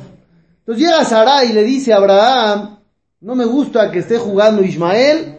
Entonces 0.60 0.84
llega 0.84 1.04
Sarai 1.04 1.50
y 1.50 1.52
le 1.52 1.62
dice 1.62 1.92
a 1.92 1.98
Abraham, 1.98 2.78
no 3.20 3.34
me 3.34 3.44
gusta 3.44 3.90
que 3.90 3.98
esté 3.98 4.18
jugando 4.18 4.62
Ismael 4.62 5.36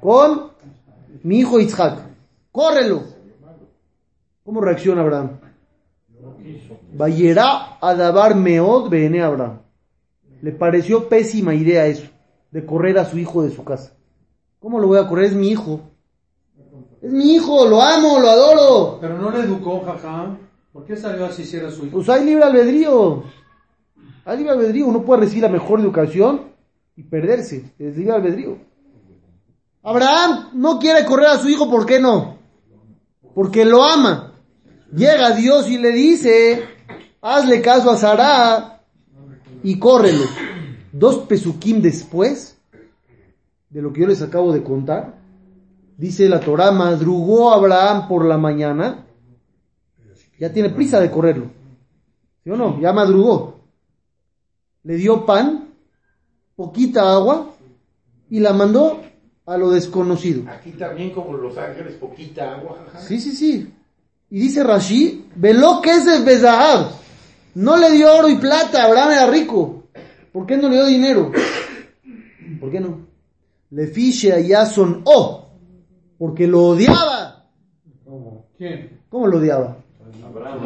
con 0.00 0.50
mi 1.22 1.40
hijo 1.40 1.60
Isaac. 1.60 1.98
Córrelo. 2.50 3.02
¿Cómo 4.44 4.60
reacciona 4.60 5.02
Abraham? 5.02 5.40
Vayera 6.92 7.78
a 7.80 7.94
dabar 7.94 8.34
meod 8.34 8.88
bene 8.88 9.22
Abraham. 9.22 9.60
Le 10.42 10.52
pareció 10.52 11.08
pésima 11.08 11.54
idea 11.54 11.86
eso, 11.86 12.06
de 12.50 12.64
correr 12.66 12.98
a 12.98 13.04
su 13.04 13.18
hijo 13.18 13.42
de 13.42 13.50
su 13.50 13.64
casa. 13.64 13.94
¿Cómo 14.60 14.78
lo 14.78 14.86
voy 14.86 14.98
a 14.98 15.08
correr? 15.08 15.26
Es 15.26 15.34
mi 15.34 15.48
hijo. 15.48 15.80
Es 17.00 17.12
mi 17.12 17.34
hijo, 17.34 17.66
lo 17.66 17.80
amo, 17.80 18.18
lo 18.18 18.28
adoro. 18.28 18.98
Pero 19.00 19.18
no 19.18 19.30
le 19.30 19.40
educó, 19.40 19.82
jaja. 19.84 20.36
¿Por 20.72 20.84
qué 20.84 20.96
salió 20.96 21.26
así 21.26 21.44
si 21.44 21.56
era 21.56 21.70
su 21.70 21.86
hijo? 21.86 21.96
Pues 21.98 22.08
hay 22.08 22.24
libre 22.24 22.44
albedrío. 22.44 23.24
Hay 24.24 24.38
libre 24.38 24.52
albedrío. 24.52 24.86
Uno 24.86 25.02
puede 25.02 25.22
recibir 25.22 25.44
la 25.44 25.48
mejor 25.48 25.80
educación 25.80 26.42
y 26.96 27.02
perderse. 27.02 27.72
Es 27.78 27.96
libre 27.96 28.14
albedrío. 28.14 28.58
Abraham 29.82 30.48
no 30.54 30.78
quiere 30.78 31.04
correr 31.04 31.26
a 31.26 31.38
su 31.38 31.48
hijo, 31.48 31.70
¿por 31.70 31.84
qué 31.84 32.00
no? 32.00 32.38
Porque 33.34 33.64
lo 33.64 33.82
ama. 33.84 34.33
Llega 34.96 35.34
Dios 35.34 35.68
y 35.68 35.78
le 35.78 35.90
dice, 35.90 36.64
hazle 37.20 37.60
caso 37.60 37.90
a 37.90 37.96
Sarah 37.96 38.80
y 39.62 39.78
córrelo. 39.78 40.24
Dos 40.92 41.18
pesukim 41.26 41.82
después 41.82 42.56
de 43.70 43.82
lo 43.82 43.92
que 43.92 44.02
yo 44.02 44.06
les 44.06 44.22
acabo 44.22 44.52
de 44.52 44.62
contar, 44.62 45.14
dice 45.96 46.28
la 46.28 46.38
Torah, 46.38 46.70
madrugó 46.70 47.52
Abraham 47.52 48.06
por 48.06 48.24
la 48.24 48.38
mañana, 48.38 49.04
ya 50.38 50.52
tiene 50.52 50.70
prisa 50.70 51.00
de 51.00 51.10
correrlo. 51.10 51.50
¿Sí 52.44 52.50
o 52.50 52.56
no? 52.56 52.80
Ya 52.80 52.92
madrugó. 52.92 53.60
Le 54.84 54.94
dio 54.94 55.26
pan, 55.26 55.70
poquita 56.54 57.14
agua 57.14 57.52
y 58.30 58.38
la 58.38 58.52
mandó 58.52 59.00
a 59.46 59.56
lo 59.56 59.70
desconocido. 59.70 60.48
Aquí 60.48 60.70
también 60.72 61.10
como 61.10 61.36
Los 61.36 61.58
Ángeles, 61.58 61.94
poquita 61.94 62.54
agua, 62.54 62.78
jaja. 62.86 63.00
Sí, 63.00 63.18
sí, 63.18 63.32
sí. 63.32 63.74
Y 64.34 64.40
dice 64.40 64.64
Rashi, 64.64 65.26
veló 65.36 65.80
que 65.80 65.92
es 65.92 66.08
el 66.08 66.24
Bezahab. 66.24 66.88
No 67.54 67.76
le 67.76 67.92
dio 67.92 68.12
oro 68.16 68.28
y 68.28 68.34
plata, 68.34 68.82
Abraham 68.82 69.12
era 69.12 69.26
rico. 69.28 69.84
¿Por 70.32 70.44
qué 70.44 70.56
no 70.56 70.68
le 70.68 70.74
dio 70.74 70.86
dinero? 70.86 71.30
¿Por 72.58 72.72
qué 72.72 72.80
no? 72.80 73.06
Le 73.70 73.86
fiche 73.86 74.32
a 74.32 74.40
Yason 74.40 75.02
O, 75.04 75.50
porque 76.18 76.48
lo 76.48 76.64
odiaba. 76.64 77.44
¿Quién? 78.58 79.02
¿Cómo 79.08 79.28
lo 79.28 79.38
odiaba? 79.38 79.76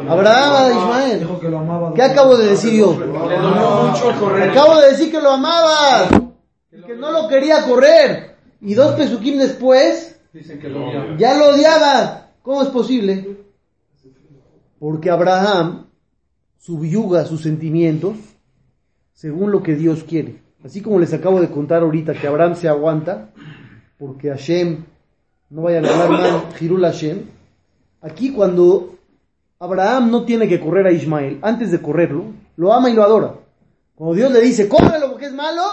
Abraham 0.07 0.53
a 0.55 0.69
Ismael. 0.71 1.19
Dijo 1.19 1.39
que 1.39 1.49
lo 1.49 1.59
amaba. 1.59 1.93
¿Qué 1.93 2.01
acabo 2.01 2.37
de 2.37 2.47
decir 2.47 2.73
yo? 2.73 2.97
Le 2.99 3.05
dolió 3.05 3.83
mucho 3.83 4.19
correr. 4.19 4.49
Acabo 4.49 4.81
de 4.81 4.89
decir 4.89 5.11
que 5.11 5.21
lo 5.21 5.29
amaba. 5.29 6.09
Y 6.71 6.81
que 6.81 6.95
no 6.95 7.11
lo 7.11 7.27
quería 7.27 7.63
correr. 7.67 8.35
Y 8.61 8.73
dos 8.73 8.95
pesuquim 8.95 9.37
después, 9.37 10.19
Dicen 10.33 10.59
que 10.59 10.69
lo 10.69 10.87
odiaba. 10.87 11.17
ya 11.19 11.37
lo 11.37 11.49
odiaba. 11.49 12.29
¿Cómo 12.41 12.63
es 12.63 12.69
posible? 12.69 13.48
Porque 14.79 15.09
Abraham 15.09 15.87
subyuga 16.57 17.25
sus 17.25 17.41
sentimientos 17.41 18.15
según 19.13 19.51
lo 19.51 19.61
que 19.61 19.75
Dios 19.75 20.03
quiere. 20.03 20.41
Así 20.63 20.81
como 20.81 20.99
les 20.99 21.13
acabo 21.13 21.41
de 21.41 21.49
contar 21.49 21.83
ahorita 21.83 22.13
que 22.13 22.27
Abraham 22.27 22.55
se 22.55 22.67
aguanta 22.67 23.29
porque 23.97 24.29
Hashem 24.29 24.85
no 25.49 25.63
vaya 25.63 25.79
a 25.79 25.81
ganar 25.81 26.09
mal 26.09 26.43
Hirul 26.59 26.83
Hashem. 26.83 27.23
Aquí 28.01 28.31
cuando 28.31 28.95
Abraham 29.59 30.09
no 30.09 30.23
tiene 30.23 30.47
que 30.47 30.59
correr 30.59 30.87
a 30.87 30.91
Ismael, 30.91 31.39
antes 31.41 31.71
de 31.71 31.81
correrlo, 31.81 32.25
lo 32.55 32.71
ama 32.71 32.89
y 32.89 32.93
lo 32.93 33.03
adora. 33.03 33.35
Cuando 33.95 34.15
Dios 34.15 34.31
le 34.31 34.39
dice, 34.39 34.69
córrelo 34.69 35.11
porque 35.11 35.25
es 35.25 35.33
malo, 35.33 35.63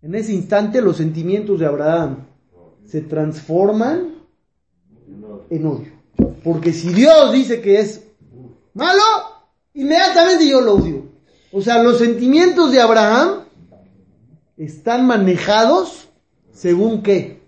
en 0.00 0.14
ese 0.14 0.32
instante 0.32 0.80
los 0.80 0.96
sentimientos 0.96 1.60
de 1.60 1.66
Abraham 1.66 2.24
se 2.86 3.02
transforman 3.02 4.14
en 5.50 5.66
odio. 5.66 5.99
Porque 6.42 6.72
si 6.72 6.92
Dios 6.92 7.32
dice 7.32 7.60
que 7.60 7.80
es 7.80 8.02
malo, 8.74 9.02
inmediatamente 9.74 10.48
yo 10.48 10.60
lo 10.60 10.74
odio. 10.74 11.04
O 11.52 11.60
sea, 11.60 11.82
los 11.82 11.98
sentimientos 11.98 12.72
de 12.72 12.80
Abraham 12.80 13.44
están 14.56 15.06
manejados 15.06 16.08
según 16.52 17.02
qué? 17.02 17.40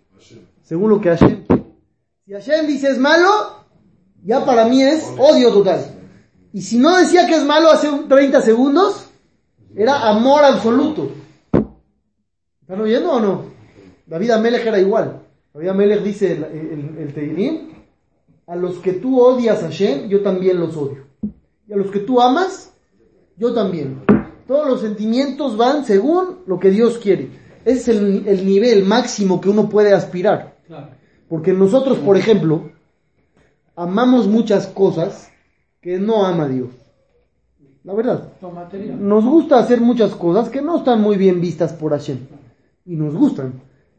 Según 0.62 0.90
lo 0.90 1.00
que 1.00 1.10
Hashem. 1.10 1.44
Si 2.24 2.32
Hashem 2.32 2.66
dice 2.66 2.90
es 2.90 2.98
malo, 2.98 3.64
ya 4.24 4.44
para 4.44 4.66
mí 4.66 4.82
es 4.82 5.04
odio 5.18 5.52
total. 5.52 5.84
Y 6.52 6.62
si 6.62 6.78
no 6.78 6.96
decía 6.96 7.26
que 7.26 7.36
es 7.36 7.44
malo 7.44 7.70
hace 7.70 7.88
30 8.08 8.40
segundos, 8.42 9.06
era 9.74 10.08
amor 10.08 10.44
absoluto. 10.44 11.10
¿Están 12.60 12.80
oyendo 12.80 13.12
o 13.12 13.20
no? 13.20 13.44
David 14.06 14.30
Amelech 14.30 14.66
era 14.66 14.78
igual. 14.78 15.20
David 15.54 15.68
Amelech 15.68 16.02
dice 16.02 16.32
el, 16.32 16.44
el, 16.44 17.71
a 18.46 18.56
los 18.56 18.76
que 18.78 18.92
tú 18.94 19.20
odias 19.20 19.62
a 19.62 19.66
Hashem, 19.66 20.08
yo 20.08 20.22
también 20.22 20.58
los 20.58 20.76
odio. 20.76 21.04
Y 21.68 21.72
a 21.72 21.76
los 21.76 21.90
que 21.90 22.00
tú 22.00 22.20
amas, 22.20 22.72
yo 23.36 23.52
también. 23.52 24.02
Todos 24.46 24.68
los 24.68 24.80
sentimientos 24.80 25.56
van 25.56 25.84
según 25.84 26.40
lo 26.46 26.58
que 26.58 26.70
Dios 26.70 26.98
quiere. 26.98 27.30
Ese 27.64 27.78
es 27.78 27.88
el, 27.88 28.26
el 28.26 28.46
nivel 28.46 28.84
máximo 28.84 29.40
que 29.40 29.48
uno 29.48 29.68
puede 29.68 29.92
aspirar. 29.94 30.56
Porque 31.28 31.52
nosotros, 31.52 31.98
por 31.98 32.16
ejemplo, 32.16 32.70
amamos 33.76 34.26
muchas 34.26 34.66
cosas 34.66 35.30
que 35.80 35.98
no 35.98 36.24
ama 36.26 36.48
Dios. 36.48 36.70
La 37.84 37.94
verdad. 37.94 38.32
Nos 38.98 39.24
gusta 39.24 39.58
hacer 39.58 39.80
muchas 39.80 40.14
cosas 40.14 40.48
que 40.48 40.62
no 40.62 40.78
están 40.78 41.00
muy 41.00 41.16
bien 41.16 41.40
vistas 41.40 41.72
por 41.72 41.92
Hashem. 41.92 42.18
Y 42.86 42.96
nos 42.96 43.14
gustan. 43.14 43.54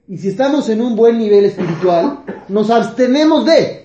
Y 0.08 0.18
si 0.18 0.30
estamos 0.30 0.70
en 0.70 0.82
un 0.82 0.96
buen 0.96 1.18
nivel 1.18 1.46
espiritual, 1.46 2.20
nos 2.50 2.70
abstenemos 2.70 3.46
de. 3.46 3.83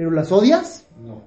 Pero 0.00 0.12
las 0.12 0.32
odias? 0.32 0.86
No. 1.04 1.24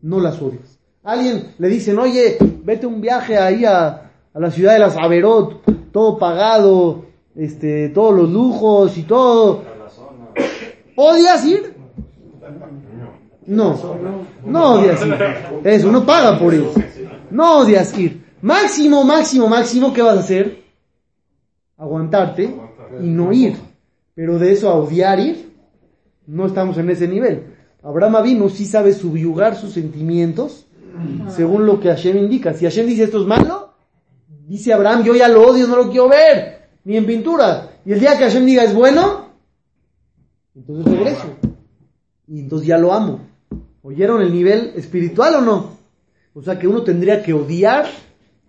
No 0.00 0.20
las 0.20 0.40
odias. 0.40 0.78
Alguien 1.02 1.54
le 1.58 1.66
dicen, 1.66 1.98
oye, 1.98 2.38
vete 2.62 2.86
un 2.86 3.00
viaje 3.00 3.36
ahí 3.36 3.64
a, 3.64 4.12
a 4.32 4.38
la 4.38 4.52
ciudad 4.52 4.74
de 4.74 4.78
las 4.78 4.96
Averot, 4.96 5.90
todo 5.90 6.16
pagado, 6.16 7.06
este, 7.34 7.88
todos 7.88 8.14
los 8.14 8.30
lujos 8.30 8.96
y 8.96 9.02
todo. 9.02 9.64
¿Odias 10.94 11.44
ir? 11.44 11.74
No, 13.46 13.76
no 14.46 14.74
odias 14.74 15.04
ir. 15.04 15.16
Eso, 15.64 15.88
uno 15.88 16.06
paga 16.06 16.38
por 16.38 16.54
eso. 16.54 16.72
No 17.32 17.58
odias 17.58 17.98
ir. 17.98 18.24
Máximo, 18.40 19.02
máximo, 19.02 19.48
máximo, 19.48 19.92
¿qué 19.92 20.02
vas 20.02 20.16
a 20.16 20.20
hacer? 20.20 20.62
Aguantarte 21.76 22.54
y 23.02 23.08
no 23.08 23.32
ir. 23.32 23.56
Pero 24.14 24.38
de 24.38 24.52
eso 24.52 24.70
a 24.70 24.76
odiar 24.76 25.18
ir, 25.18 25.56
no 26.28 26.46
estamos 26.46 26.78
en 26.78 26.88
ese 26.88 27.08
nivel. 27.08 27.58
Abraham 27.82 28.22
vino 28.22 28.48
sí 28.48 28.66
sabe 28.66 28.92
subyugar 28.92 29.56
sus 29.56 29.72
sentimientos 29.72 30.66
según 31.28 31.66
lo 31.66 31.80
que 31.80 31.88
Hashem 31.88 32.18
indica. 32.18 32.52
Si 32.54 32.64
Hashem 32.64 32.86
dice 32.86 33.04
esto 33.04 33.20
es 33.20 33.26
malo, 33.26 33.74
dice 34.46 34.72
Abraham, 34.72 35.04
yo 35.04 35.14
ya 35.14 35.28
lo 35.28 35.46
odio, 35.46 35.66
no 35.66 35.76
lo 35.76 35.90
quiero 35.90 36.08
ver, 36.08 36.68
ni 36.84 36.96
en 36.96 37.06
pintura. 37.06 37.70
Y 37.84 37.92
el 37.92 38.00
día 38.00 38.18
que 38.18 38.24
Hashem 38.24 38.44
diga 38.44 38.64
es 38.64 38.74
bueno, 38.74 39.28
entonces 40.54 40.92
regreso. 40.92 41.36
Y 42.26 42.40
entonces 42.40 42.68
ya 42.68 42.78
lo 42.78 42.92
amo. 42.92 43.20
¿Oyeron 43.82 44.20
el 44.20 44.32
nivel 44.32 44.72
espiritual 44.76 45.36
o 45.36 45.40
no? 45.40 45.70
O 46.34 46.42
sea 46.42 46.58
que 46.58 46.68
uno 46.68 46.82
tendría 46.82 47.22
que 47.22 47.32
odiar 47.32 47.86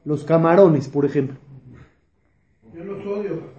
los 0.03 0.23
camarones, 0.23 0.87
por 0.87 1.05
ejemplo. 1.05 1.37
Yo 2.73 2.83
los 2.83 3.05
odio, 3.05 3.51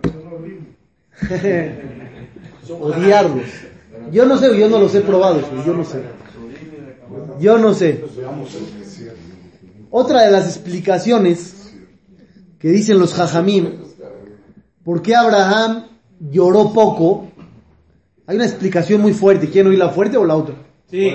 Odiarlos. 2.80 3.71
Yo 4.10 4.26
no 4.26 4.36
sé, 4.38 4.58
yo 4.58 4.68
no 4.68 4.78
los 4.78 4.94
he 4.94 5.00
probado, 5.00 5.40
yo 5.64 5.74
no 5.74 5.84
sé. 5.84 6.02
Yo 7.40 7.58
no 7.58 7.74
sé. 7.74 8.04
Otra 9.90 10.22
de 10.22 10.30
las 10.30 10.46
explicaciones 10.46 11.74
que 12.58 12.68
dicen 12.68 12.98
los 12.98 13.14
jajamim, 13.14 13.82
¿por 14.84 15.02
qué 15.02 15.14
Abraham 15.14 15.86
lloró 16.18 16.72
poco? 16.72 17.28
Hay 18.26 18.36
una 18.36 18.46
explicación 18.46 19.00
muy 19.00 19.12
fuerte. 19.12 19.50
¿Quieren 19.50 19.70
oír 19.70 19.78
la 19.78 19.90
fuerte 19.90 20.16
o 20.16 20.24
la 20.24 20.36
otra? 20.36 20.54
Sí. 20.90 21.12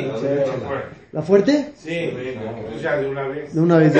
¿La 1.12 1.22
fuerte? 1.22 1.72
Sí. 1.76 2.12
Ya 2.82 2.98
de 2.98 3.10
una 3.10 3.28
vez. 3.28 3.54
De 3.54 3.62
una 3.62 3.78
vez. 3.78 3.94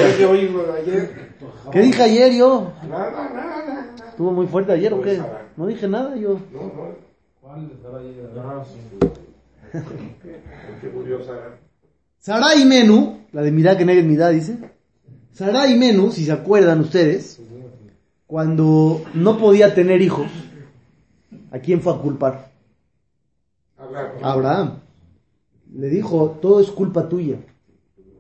¿Qué 1.72 1.82
dije 1.82 2.04
ayer 2.04 2.34
yo? 2.34 2.74
Nada, 2.90 3.30
nada. 3.34 3.94
¿Estuvo 4.10 4.32
muy 4.32 4.48
fuerte 4.48 4.74
ayer 4.74 4.94
o 4.94 5.02
qué? 5.02 5.22
No 5.56 5.68
dije 5.68 5.88
nada 5.88 6.16
yo. 6.16 6.40
No, 6.52 6.62
no. 6.62 7.07
¿Cuál 7.48 7.72
Qué 10.82 10.90
curiosa. 10.90 11.32
Sara 12.20 12.56
y 12.56 12.66
Menú, 12.66 13.22
la 13.32 13.42
de 13.42 13.52
Mirá 13.52 13.78
que 13.78 13.86
Neged 13.86 14.04
Midá 14.04 14.30
dice. 14.30 14.58
Sara 15.32 15.66
y 15.68 15.78
Menú, 15.78 16.12
si 16.12 16.26
se 16.26 16.34
acuerdan 16.34 16.82
ustedes, 16.82 17.40
cuando 18.26 19.02
no 19.14 19.38
podía 19.38 19.74
tener 19.74 20.02
hijos, 20.02 20.28
¿a 21.52 21.60
quién 21.60 21.80
fue 21.80 21.94
a 21.94 21.98
culpar? 21.98 22.52
Abraham. 24.22 24.80
Le 25.74 25.88
dijo, 25.88 26.40
todo 26.42 26.60
es 26.60 26.70
culpa 26.70 27.08
tuya, 27.08 27.38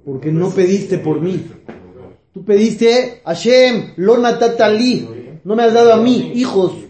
porque 0.05 0.31
no 0.31 0.51
pediste 0.51 0.99
por 0.99 1.19
mí. 1.19 1.45
Tú 2.33 2.45
pediste, 2.45 3.21
Hashem, 3.25 3.93
Lona 3.97 4.39
Tatali, 4.39 5.41
no 5.43 5.55
me 5.55 5.63
has 5.63 5.73
dado 5.73 5.91
a 5.91 5.97
mí 5.97 6.31
hijos. 6.35 6.86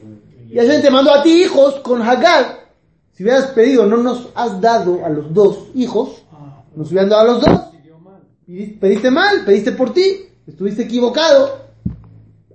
Y 0.49 0.57
Hashem 0.57 0.81
te 0.81 0.89
mandó 0.89 1.13
a 1.13 1.23
ti 1.23 1.43
hijos 1.43 1.75
con 1.75 2.01
Hagar. 2.01 2.67
Si 3.13 3.23
hubieras 3.23 3.47
pedido, 3.47 3.86
no 3.86 3.97
nos 3.97 4.29
has 4.36 4.62
dado 4.62 5.03
a 5.05 5.10
los 5.10 5.33
dos 5.33 5.69
hijos, 5.73 6.23
nos 6.75 6.89
hubieran 6.89 7.10
dado 7.10 7.21
a 7.21 7.33
los 7.33 7.41
dos. 7.41 7.60
Pediste 8.79 9.12
mal, 9.12 9.43
pediste 9.45 9.71
por 9.71 9.93
ti, 9.93 10.27
estuviste 10.45 10.83
equivocado. 10.83 11.67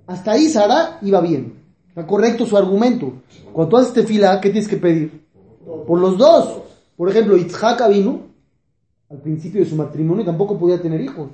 Hasta 0.07 0.31
ahí 0.31 0.49
Sara 0.49 0.99
iba 1.01 1.21
bien. 1.21 1.61
Está 1.89 2.07
correcto 2.07 2.45
su 2.45 2.57
argumento. 2.57 3.13
Cuando 3.51 3.69
tú 3.69 3.77
haces 3.77 4.05
fila, 4.05 4.41
¿qué 4.41 4.49
tienes 4.49 4.69
que 4.69 4.77
pedir? 4.77 5.25
Por 5.85 5.99
los 5.99 6.17
dos. 6.17 6.61
Por 6.97 7.09
ejemplo, 7.09 7.37
Itzhak 7.37 7.87
vino 7.89 8.33
al 9.13 9.19
principio 9.19 9.63
de 9.63 9.69
su 9.69 9.75
matrimonio 9.75 10.25
tampoco 10.25 10.57
podía 10.57 10.81
tener 10.81 10.99
hijos. 10.99 11.29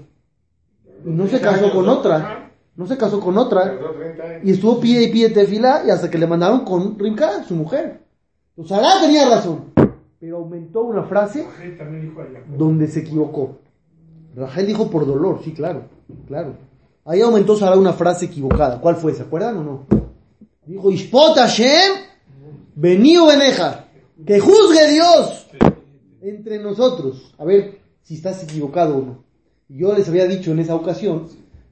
Y 1.05 1.09
no 1.09 1.27
se 1.27 1.39
casó 1.39 1.71
con 1.71 1.87
otra. 1.87 2.48
No 2.75 2.88
se 2.88 2.97
casó 2.97 3.19
con 3.19 3.38
otra. 3.38 3.77
Y 4.43 4.51
estuvo 4.51 4.79
pie 4.79 5.03
y 5.03 5.12
pie 5.12 5.29
de 5.29 5.45
fila 5.45 5.84
y 5.86 5.89
hasta 5.89 6.10
que 6.10 6.17
le 6.17 6.27
mandaron 6.27 6.63
con 6.63 6.97
Rimka, 6.97 7.43
su 7.43 7.55
mujer. 7.55 8.01
Entonces 8.55 8.77
Sara 8.77 9.01
tenía 9.01 9.29
razón. 9.29 9.65
Pero 10.19 10.38
aumentó 10.38 10.84
una 10.84 11.03
frase 11.03 11.45
donde 12.58 12.88
se 12.88 13.01
equivocó. 13.01 13.60
Rachel 14.36 14.67
dijo 14.67 14.89
por 14.89 15.05
dolor, 15.05 15.41
sí, 15.43 15.53
claro, 15.53 15.84
claro. 16.27 16.53
Ahí 17.05 17.21
aumentó 17.21 17.55
Sara 17.55 17.77
una 17.77 17.93
frase 17.93 18.25
equivocada. 18.25 18.79
¿Cuál 18.79 18.95
fue? 18.95 19.13
¿Se 19.13 19.23
acuerdan 19.23 19.58
o 19.58 19.63
no? 19.63 19.86
Dijo, 20.65 20.91
Ishpot 20.91 21.36
Hashem, 21.36 21.93
vení 22.75 23.17
beneja. 23.25 23.86
Que 24.25 24.39
juzgue 24.39 24.91
Dios 24.91 25.47
entre 26.21 26.60
nosotros. 26.60 27.34
A 27.38 27.45
ver 27.45 27.79
si 28.03 28.15
estás 28.15 28.43
equivocado 28.43 28.97
o 28.97 29.01
no. 29.01 29.23
Yo 29.69 29.93
les 29.93 30.08
había 30.10 30.27
dicho 30.27 30.51
en 30.51 30.60
esa 30.60 30.75
ocasión 30.75 31.27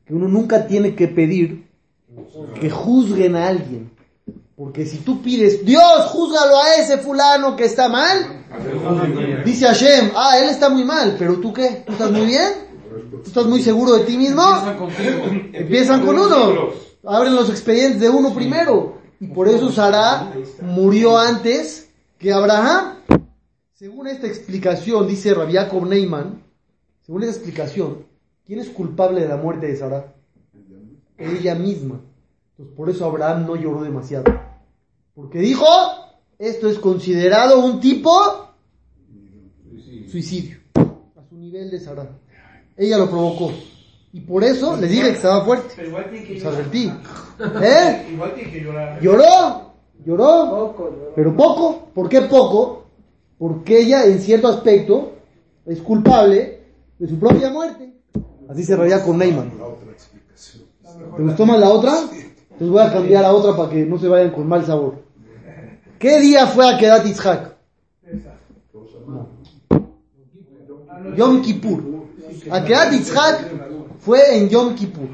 que 0.08 0.13
uno 0.13 0.28
nunca 0.30 0.65
tiene 0.65 0.96
que 0.96 1.10
pedir 1.10 1.67
que 2.60 2.70
juzguen 2.70 3.36
a 3.36 3.48
alguien. 3.50 3.91
Porque 4.56 4.86
si 4.86 4.98
tú 5.00 5.22
pides, 5.22 5.63
Dios, 5.65 6.06
júzgalo 6.08 6.58
a 6.58 6.76
ese 6.76 6.98
fulano 6.98 7.56
que 7.56 7.65
está 7.65 7.89
mal, 7.89 8.46
dice 9.46 9.67
Hashem, 9.67 10.12
ah, 10.15 10.39
él 10.41 10.50
está 10.50 10.70
muy 10.70 10.84
mal, 10.84 11.15
pero 11.20 11.36
tú 11.39 11.54
qué, 11.54 11.84
¿tú 11.86 11.91
estás 11.91 12.10
muy 12.10 12.26
bien? 12.26 12.54
¿Tú 13.12 13.22
estás 13.28 13.46
muy 13.46 13.62
seguro 13.62 13.98
de 13.98 14.06
ti 14.06 14.17
mismo? 14.17 14.41
Empiezan 15.54 16.04
con 16.04 16.17
uno. 16.17 16.70
Abren 17.04 17.36
los 17.36 17.50
expedientes 17.50 18.00
de 18.00 18.10
uno 18.10 18.34
primero. 18.34 18.98
Y 19.20 19.28
por 19.28 19.48
eso 19.48 19.72
Sara 19.72 20.34
murió 20.62 21.17
antes 21.17 21.89
que 22.17 22.32
Abraham. 22.32 22.96
Según 23.76 24.08
esta 24.08 24.26
explicación, 24.26 25.08
dice 25.08 25.36
Rabiakov 25.36 25.86
Neyman, 25.86 26.41
según 27.06 27.24
esta 27.24 27.36
explicación, 27.36 28.07
¿quién 28.48 28.60
es 28.60 28.70
culpable 28.70 29.22
de 29.22 29.28
la 29.28 29.38
muerte 29.38 29.68
de 29.68 29.76
Sara? 29.76 30.16
Ella 31.18 31.54
misma. 31.54 32.00
Entonces, 32.52 32.76
por 32.76 32.90
eso 32.90 33.06
Abraham 33.06 33.46
no 33.46 33.56
lloró 33.56 33.84
demasiado. 33.84 34.24
Porque 35.14 35.40
dijo, 35.40 35.66
esto 36.40 36.70
es 36.70 36.80
considerado 36.80 37.64
un 37.64 37.80
tipo 37.80 38.12
suicidio. 40.10 40.58
A 40.76 41.24
su 41.28 41.36
nivel 41.36 41.70
de 41.70 41.80
Sara. 41.80 42.08
Ella 42.76 42.98
lo 42.98 43.10
provocó. 43.10 43.52
Y 44.14 44.22
por 44.22 44.44
eso 44.44 44.78
les 44.78 44.90
dije 44.90 45.04
que 45.04 45.10
estaba 45.12 45.44
fuerte. 45.44 45.74
Pero 45.76 45.90
igual 45.90 46.10
tiene 46.10 46.26
que 46.26 46.40
llorar. 46.40 46.66
¿Eh? 47.64 48.08
Igual 48.14 48.34
tiene 48.36 48.52
que 48.52 48.62
llorar. 48.62 49.02
Lloró. 49.02 49.74
Lloró. 50.06 51.14
Pero 51.16 51.36
poco. 51.36 51.90
¿Por 51.94 52.08
qué 52.08 52.22
poco? 52.22 52.86
Porque 53.38 53.82
ella, 53.82 54.06
en 54.06 54.20
cierto 54.20 54.48
aspecto, 54.48 55.14
es 55.66 55.82
culpable 55.82 56.62
de 56.98 57.08
su 57.08 57.20
propia 57.20 57.52
muerte. 57.52 57.94
Así 58.50 58.64
se 58.64 58.76
reía 58.76 59.04
con 59.04 59.18
Neyman. 59.18 59.52
¿Te 61.16 61.24
gustó 61.24 61.46
más 61.46 61.60
la 61.60 61.70
otra? 61.70 62.00
Entonces 62.00 62.70
voy 62.70 62.82
a 62.82 62.92
cambiar 62.92 63.26
a 63.26 63.34
otra 63.34 63.56
para 63.56 63.70
que 63.70 63.86
no 63.86 64.00
se 64.00 64.08
vayan 64.08 64.32
con 64.32 64.48
mal 64.48 64.66
sabor. 64.66 65.04
¿Qué 66.00 66.20
día 66.20 66.48
fue 66.48 66.68
a 66.68 66.78
Kedat 66.78 67.06
Yitzhak? 67.06 67.56
Yom 71.16 71.42
Kippur. 71.42 71.84
A 72.52 72.64
Kedat 72.64 72.94
Yitzhak 72.94 73.52
fue 74.00 74.38
en 74.38 74.50
Yom 74.50 74.76
Kippur. 74.76 75.10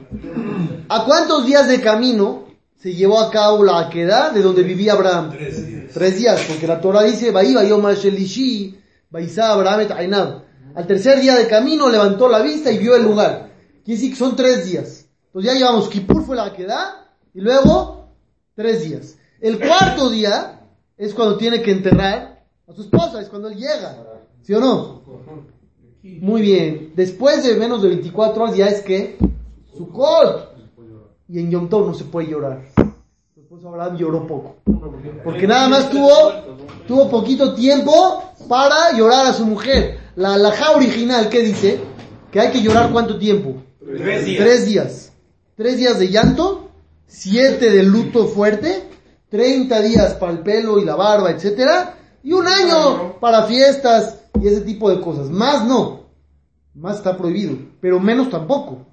¿A 0.90 1.06
cuántos 1.06 1.46
días 1.46 1.68
de 1.68 1.82
camino 1.82 2.44
se 2.78 2.94
llevó 2.94 3.20
a 3.20 3.32
cabo 3.32 3.64
la 3.64 3.80
Akedah 3.80 4.32
de 4.32 4.42
donde 4.42 4.64
vivía 4.64 4.94
Abraham? 4.94 5.32
Tres 5.94 6.18
días. 6.18 6.46
porque 6.48 6.68
la 6.68 6.82
Torah 6.82 7.04
dice, 7.04 7.30
Abraham 7.30 7.92
et 9.82 9.92
Ainab. 9.92 10.44
Al 10.76 10.88
tercer 10.88 11.22
día 11.22 11.36
de 11.36 11.48
camino 11.48 11.90
levantó 11.90 12.28
la 12.28 12.42
vista 12.42 12.72
y 12.72 12.78
vio 12.78 12.96
el 12.96 13.04
lugar. 13.04 13.52
Quiere 13.84 14.00
decir 14.00 14.12
que 14.12 14.18
son 14.18 14.36
tres 14.36 14.66
días. 14.66 15.08
Entonces 15.28 15.52
ya 15.52 15.58
llevamos, 15.58 15.90
Kippur 15.90 16.24
fue 16.24 16.36
la 16.36 16.54
que 16.54 16.66
da, 16.66 17.12
y 17.34 17.42
luego 17.42 18.10
tres 18.56 18.84
días. 18.84 19.18
El 19.40 19.60
cuarto 19.60 20.10
día 20.10 20.62
es 20.98 21.14
cuando 21.14 21.38
tiene 21.38 21.62
que 21.62 21.72
enterrar 21.72 22.46
a 22.68 22.74
su 22.74 22.84
esposa, 22.84 23.22
es 23.22 23.30
cuando 23.30 23.50
él 23.50 23.56
llega. 23.56 23.98
¿Sí 24.42 24.54
o 24.54 24.60
no? 24.60 25.02
Muy 26.02 26.42
bien. 26.42 26.94
Después 26.96 27.44
de 27.44 27.56
menos 27.56 27.82
de 27.82 27.90
24 27.90 28.44
horas 28.44 28.56
ya 28.56 28.68
es 28.68 28.82
que 28.82 29.18
Sukkot. 29.76 30.54
Y 31.30 31.40
en 31.40 31.52
Yom 31.52 31.70
Tov 31.70 31.88
no 31.88 31.94
se 31.94 32.04
puede 32.04 32.30
llorar. 32.30 32.62
Después 33.54 33.72
Abraham 33.72 33.98
lloró 33.98 34.26
poco. 34.26 34.56
Porque 35.24 35.46
nada 35.46 35.70
más 35.70 35.92
tuvo, 35.92 36.10
tuvo 36.88 37.08
poquito 37.08 37.54
tiempo 37.54 38.24
para 38.50 38.98
llorar 38.98 39.28
a 39.28 39.34
su 39.34 39.46
mujer. 39.46 40.00
La 40.16 40.34
alhaja 40.34 40.72
original, 40.72 41.30
¿qué 41.30 41.42
dice? 41.44 41.80
Que 42.32 42.40
hay 42.40 42.52
que 42.52 42.64
llorar 42.64 42.92
cuánto 42.92 43.20
tiempo? 43.20 43.62
Tres 43.80 44.26
días. 44.26 44.44
Tres 44.44 44.66
días. 44.66 45.12
Tres 45.56 45.78
días 45.78 46.00
de 46.00 46.10
llanto, 46.10 46.72
siete 47.06 47.70
de 47.70 47.84
luto 47.84 48.26
fuerte, 48.26 48.90
30 49.30 49.82
días 49.84 50.16
para 50.16 50.32
el 50.32 50.40
pelo 50.40 50.80
y 50.80 50.86
la 50.86 50.96
barba, 50.96 51.30
etcétera, 51.30 51.96
y 52.24 52.34
un 52.34 52.48
año 52.48 53.20
para 53.20 53.44
fiestas 53.44 54.24
y 54.42 54.48
ese 54.48 54.62
tipo 54.62 54.90
de 54.90 55.00
cosas. 55.00 55.30
Más 55.30 55.64
no. 55.64 56.08
Más 56.74 56.98
está 56.98 57.16
prohibido, 57.16 57.56
pero 57.80 58.00
menos 58.00 58.32
tampoco. 58.32 58.88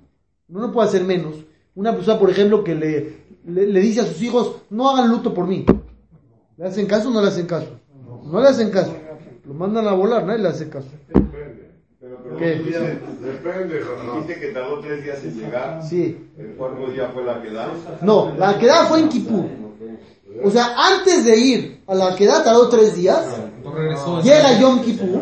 No 0.48 0.60
no 0.60 0.70
puede 0.70 0.88
hacer 0.88 1.04
menos. 1.04 1.36
Una 1.74 1.94
persona, 1.94 2.18
por 2.18 2.28
ejemplo, 2.28 2.62
que 2.62 2.74
le, 2.74 3.19
le, 3.46 3.66
le 3.66 3.80
dice 3.80 4.00
a 4.00 4.04
sus 4.06 4.20
hijos, 4.22 4.56
no 4.70 4.90
hagan 4.90 5.08
luto 5.10 5.32
por 5.34 5.46
mí. 5.46 5.64
¿Le 6.56 6.66
hacen 6.66 6.86
caso 6.86 7.08
o 7.08 7.12
no 7.12 7.20
le 7.22 7.28
hacen 7.28 7.46
caso? 7.46 7.68
No 8.24 8.40
le 8.40 8.48
hacen 8.48 8.70
caso. 8.70 8.94
Lo 9.46 9.54
mandan 9.54 9.86
a 9.88 9.92
volar, 9.92 10.24
nadie 10.26 10.42
le 10.42 10.48
hace 10.48 10.68
caso. 10.68 10.88
Depende. 11.08 11.70
Pero, 12.00 12.18
pero 12.22 12.36
¿Qué? 12.36 12.54
dice- 12.60 12.98
depende, 13.20 13.80
dijiste 14.12 14.40
que 14.40 14.46
tardó 14.52 14.80
tres 14.80 15.02
días 15.04 15.24
en 15.24 15.38
llegar. 15.38 15.82
Sí. 15.82 16.28
El 16.38 16.54
cuarto 16.54 16.90
día 16.90 17.08
fue 17.12 17.24
la 17.24 17.42
que 17.42 17.50
da. 17.50 17.68
No, 18.02 18.34
la 18.36 18.58
queda 18.58 18.84
fue 18.86 19.00
en 19.00 19.08
Kipur. 19.08 19.46
O 20.44 20.50
sea, 20.50 20.74
antes 20.76 21.24
de 21.24 21.36
ir 21.38 21.82
a 21.86 21.94
la 21.94 22.14
queda 22.14 22.42
tardó 22.44 22.68
tres 22.68 22.94
días. 22.94 23.26
Llega 24.22 24.58
Yom 24.60 24.80
Kippur, 24.82 25.20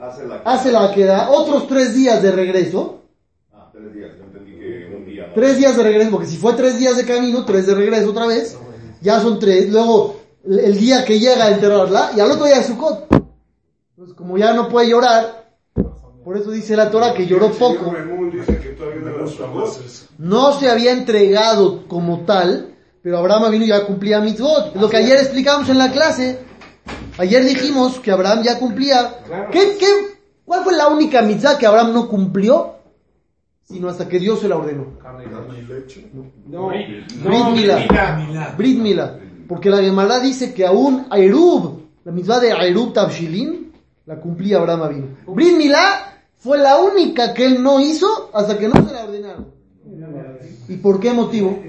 Hace 0.00 0.26
la 0.26 0.36
hace 0.44 0.72
la 0.72 0.92
queda, 0.94 1.30
otros 1.30 1.66
tres 1.66 1.94
días 1.94 2.22
de 2.22 2.30
regreso. 2.30 3.02
Ah, 3.52 3.68
tres 3.72 3.92
días. 3.92 4.12
Yo 4.16 4.24
entendí 4.24 4.52
que 4.52 4.87
un 4.98 5.06
día. 5.06 5.26
¿no? 5.28 5.34
Tres 5.34 5.58
días 5.58 5.76
de 5.76 5.82
regreso, 5.82 6.10
porque 6.10 6.26
si 6.26 6.36
fue 6.36 6.52
tres 6.54 6.78
días 6.78 6.96
de 6.96 7.04
camino, 7.04 7.44
tres 7.44 7.66
de 7.66 7.74
regreso 7.74 8.10
otra 8.10 8.26
vez. 8.26 8.56
Ya 9.00 9.20
son 9.20 9.38
tres. 9.38 9.70
Luego, 9.70 10.20
el 10.44 10.76
día 10.78 11.04
que 11.04 11.18
llega 11.18 11.46
a 11.46 11.50
enterrarla, 11.50 12.10
y 12.16 12.20
al 12.20 12.30
otro 12.30 12.46
día 12.46 12.62
Sukkot. 12.62 13.06
Entonces, 13.90 14.16
como 14.16 14.36
ya 14.38 14.52
no 14.52 14.68
puede 14.68 14.88
llorar, 14.88 15.48
por 16.24 16.36
eso 16.36 16.50
dice 16.50 16.76
la 16.76 16.90
Torah 16.90 17.14
que 17.14 17.26
lloró 17.26 17.50
poco. 17.50 17.92
No 20.18 20.52
se 20.58 20.70
había 20.70 20.92
entregado 20.92 21.86
como 21.88 22.20
tal, 22.26 22.74
pero 23.02 23.18
Abraham 23.18 23.50
vino 23.50 23.64
y 23.64 23.68
ya 23.68 23.86
cumplía 23.86 24.20
mitzvot. 24.20 24.76
Lo 24.76 24.88
que 24.88 24.98
ayer 24.98 25.16
explicamos 25.16 25.68
en 25.68 25.78
la 25.78 25.90
clase. 25.90 26.38
Ayer 27.16 27.44
dijimos 27.44 27.98
que 27.98 28.10
Abraham 28.10 28.42
ya 28.42 28.58
cumplía. 28.58 29.20
¿Qué, 29.50 29.76
qué, 29.78 29.86
¿Cuál 30.44 30.64
fue 30.64 30.74
la 30.74 30.88
única 30.88 31.22
mitzvah 31.22 31.58
que 31.58 31.66
Abraham 31.66 31.92
no 31.92 32.08
cumplió? 32.08 32.77
Sino 33.68 33.88
hasta 33.88 34.08
que 34.08 34.18
Dios 34.18 34.40
se 34.40 34.48
la 34.48 34.56
ordenó. 34.56 34.86
No, 36.46 36.68
Brit 36.68 37.48
Milá. 37.54 38.54
Brit 38.56 38.78
Milá. 38.78 39.18
Porque 39.46 39.68
la 39.68 39.82
Gemara 39.82 40.20
dice 40.20 40.54
que 40.54 40.64
aún 40.64 41.06
Aerub, 41.10 41.82
la 42.04 42.12
mitzvah 42.12 42.40
de 42.40 42.52
Aerub 42.52 42.94
Tabshilin, 42.94 43.72
la 44.06 44.18
cumplía 44.20 44.56
Abraham 44.56 44.88
vino. 44.88 45.06
Brit 45.34 45.56
Milá 45.58 46.22
fue 46.38 46.56
la 46.56 46.78
única 46.78 47.34
que 47.34 47.44
él 47.44 47.62
no 47.62 47.78
hizo 47.78 48.30
hasta 48.32 48.58
que 48.58 48.68
no 48.68 48.86
se 48.86 48.94
la 48.94 49.04
ordenaron. 49.04 49.48
¿Y 50.66 50.76
por 50.76 50.98
qué 50.98 51.12
motivo? 51.12 51.62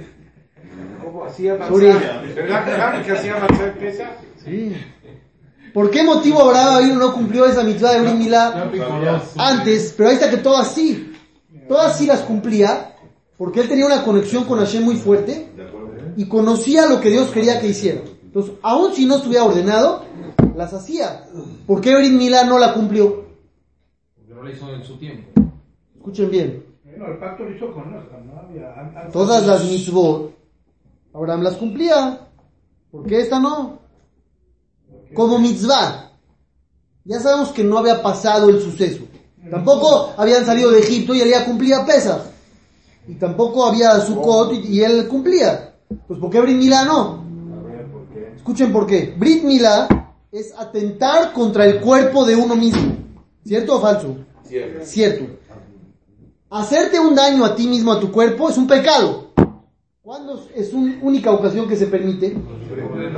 ¿Cómo 1.04 1.26
hacía. 1.26 1.56
¿Verdad 1.56 3.04
que 3.04 3.12
hacía 3.12 3.36
pesa? 3.78 4.12
Sí. 4.46 4.74
¿Por 5.74 5.92
qué 5.92 6.04
motivo 6.04 6.42
Abraham 6.44 6.84
vino 6.86 7.00
no 7.00 7.14
cumplió 7.14 7.46
esa 7.46 7.64
mitzvah 7.64 7.92
de 7.92 8.02
Brit 8.02 8.16
Milá 8.16 8.72
antes? 9.38 9.94
Pero 9.98 10.10
ahí 10.10 10.16
está 10.16 10.30
que 10.30 10.38
todas 10.38 10.74
sí. 10.74 11.09
Todas 11.70 11.98
sí 11.98 12.06
las 12.06 12.22
cumplía. 12.22 12.96
Porque 13.38 13.62
él 13.62 13.70
tenía 13.70 13.86
una 13.86 14.04
conexión 14.04 14.44
con 14.44 14.60
Hashem 14.60 14.84
muy 14.84 14.98
fuerte. 14.98 15.50
Y 16.18 16.28
conocía 16.28 16.86
lo 16.88 17.00
que 17.00 17.10
Dios 17.10 17.30
quería 17.30 17.62
que 17.62 17.68
hiciera. 17.70 18.02
Entonces, 18.24 18.52
aun 18.62 18.94
si 18.94 19.06
no 19.06 19.16
estuviera 19.16 19.46
ordenado, 19.46 20.04
las 20.58 20.74
hacía. 20.74 21.26
¿Por 21.66 21.80
qué 21.80 21.96
Brit 21.96 22.12
Milá 22.12 22.44
no 22.44 22.60
la 22.60 22.74
cumplió? 22.74 23.24
Porque 24.18 24.34
no 24.34 24.44
lo 24.44 24.52
hizo 24.52 24.70
en 24.74 24.84
su 24.84 24.98
tiempo. 24.98 25.30
Escuchen 25.96 26.30
bien. 26.30 26.66
Bueno, 26.84 27.14
el 27.14 27.18
pacto 27.20 27.44
lo 27.46 27.56
hizo 27.56 27.72
con 27.74 27.94
los, 27.94 28.04
¿no? 28.26 28.40
Había- 28.42 28.74
an- 28.74 28.94
antes- 28.98 29.14
Todas 29.14 29.46
las 29.48 29.64
mitzvot, 29.64 30.34
Abraham 31.14 31.44
las 31.44 31.56
cumplía. 31.56 32.28
¿Por 32.92 33.06
qué 33.06 33.22
esta 33.22 33.40
no? 33.40 33.80
Como 35.14 35.40
mitzvah. 35.40 36.12
Ya 37.06 37.20
sabemos 37.22 37.50
que 37.50 37.64
no 37.64 37.78
había 37.78 38.02
pasado 38.04 38.50
el 38.50 38.60
suceso. 38.62 39.04
Tampoco 39.50 40.14
habían 40.18 40.46
salido 40.46 40.72
de 40.72 40.80
Egipto 40.80 41.16
y 41.16 41.22
él 41.22 41.30
ya 41.30 41.46
cumplía 41.46 41.86
pesas. 41.86 42.30
Y 43.08 43.16
tampoco 43.16 43.66
había 43.66 44.00
Sukkot 44.02 44.54
y, 44.54 44.78
y 44.78 44.84
él 44.84 45.08
cumplía. 45.08 45.76
Pues 46.08 46.20
¿por 46.20 46.30
qué 46.30 46.42
Brit 46.42 46.58
Milá 46.58 46.86
no? 46.86 47.24
Escuchen 48.36 48.72
por 48.72 48.86
qué. 48.86 49.16
Brit 49.18 49.44
Milá 49.44 49.88
es 50.32 50.54
atentar 50.58 51.34
contra 51.34 51.66
el 51.66 51.80
cuerpo 51.80 52.26
de 52.26 52.36
uno 52.36 52.56
mismo. 52.56 52.98
¿Cierto 53.46 53.78
o 53.78 53.82
falso? 53.82 54.16
Cierto. 54.84 55.26
Hacerte 56.50 57.00
un 57.00 57.16
daño 57.16 57.46
a 57.46 57.56
ti 57.56 57.68
mismo, 57.68 57.92
a 57.92 58.00
tu 58.00 58.12
cuerpo, 58.12 58.50
es 58.50 58.58
un 58.58 58.68
pecado. 58.68 59.30
¿Cuándo 60.02 60.44
es 60.56 60.74
una 60.74 60.98
única 61.04 61.32
ocasión 61.32 61.68
que 61.68 61.76
se 61.76 61.86
permite? 61.86 62.36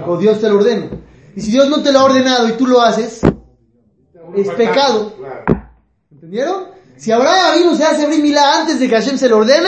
O 0.05 0.17
Dios 0.17 0.39
te 0.39 0.49
lo 0.49 0.57
ordena. 0.57 0.89
Y 1.35 1.41
si 1.41 1.51
Dios 1.51 1.69
no 1.69 1.81
te 1.81 1.91
lo 1.91 1.99
ha 1.99 2.03
ordenado 2.03 2.49
y 2.49 2.53
tú 2.53 2.67
lo 2.67 2.81
haces, 2.81 3.21
es 4.35 4.49
pecado. 4.51 5.13
¿Entendieron? 6.31 6.69
Si 6.95 7.11
Abraham 7.11 7.59
vino 7.59 7.75
se 7.75 7.83
hace 7.83 8.07
Brit 8.07 8.21
Milá 8.21 8.61
antes 8.61 8.79
de 8.79 8.87
que 8.87 8.95
Hashem 8.95 9.17
se 9.17 9.27
lo 9.27 9.39
ordene, 9.39 9.67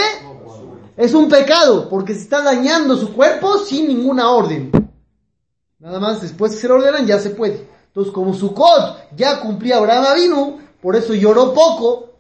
es 0.96 1.14
un 1.14 1.28
pecado, 1.28 1.90
porque 1.90 2.14
se 2.14 2.22
está 2.22 2.42
dañando 2.42 2.96
su 2.96 3.14
cuerpo 3.14 3.58
sin 3.58 3.90
ninguna 3.90 4.32
orden. 4.32 4.72
Nada 5.80 6.00
más 6.00 6.22
después 6.22 6.54
que 6.54 6.60
se 6.60 6.70
lo 6.70 6.76
ordenan 6.76 7.06
ya 7.06 7.20
se 7.20 7.32
puede. 7.32 7.68
Entonces, 7.88 8.14
como 8.14 8.34
Sukkot 8.34 9.14
ya 9.14 9.42
cumplía 9.42 9.76
Abraham 9.76 10.06
vino, 10.16 10.58
por 10.82 10.96
eso 10.96 11.14
lloró 11.14 11.54
poco, 11.54 12.12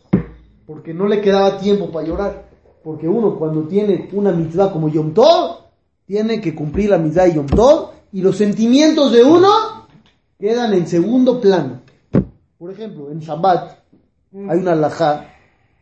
porque 0.68 0.94
no 0.94 1.08
le 1.08 1.22
quedaba 1.22 1.58
tiempo 1.58 1.90
para 1.90 2.06
llorar. 2.06 2.50
Porque 2.84 3.08
uno 3.08 3.40
cuando 3.40 3.66
tiene 3.70 4.10
una 4.12 4.34
mitzvah 4.34 4.74
como 4.74 4.90
Yom 4.90 5.14
Tov, 5.14 5.60
tiene 6.06 6.42
que 6.42 6.54
cumplir 6.54 6.90
la 6.90 6.98
mitzvah 6.98 7.24
de 7.24 7.36
Yom 7.36 7.48
Tov, 7.48 7.92
y 8.12 8.22
los 8.22 8.36
sentimientos 8.36 9.14
de 9.14 9.24
uno 9.24 9.88
quedan 10.38 10.74
en 10.74 10.86
segundo 10.86 11.40
plano. 11.40 11.80
Por 12.58 12.72
ejemplo, 12.72 13.10
en 13.10 13.20
Shabbat 13.20 13.83
hay 14.34 14.60
una 14.60 14.72
alajá 14.74 15.28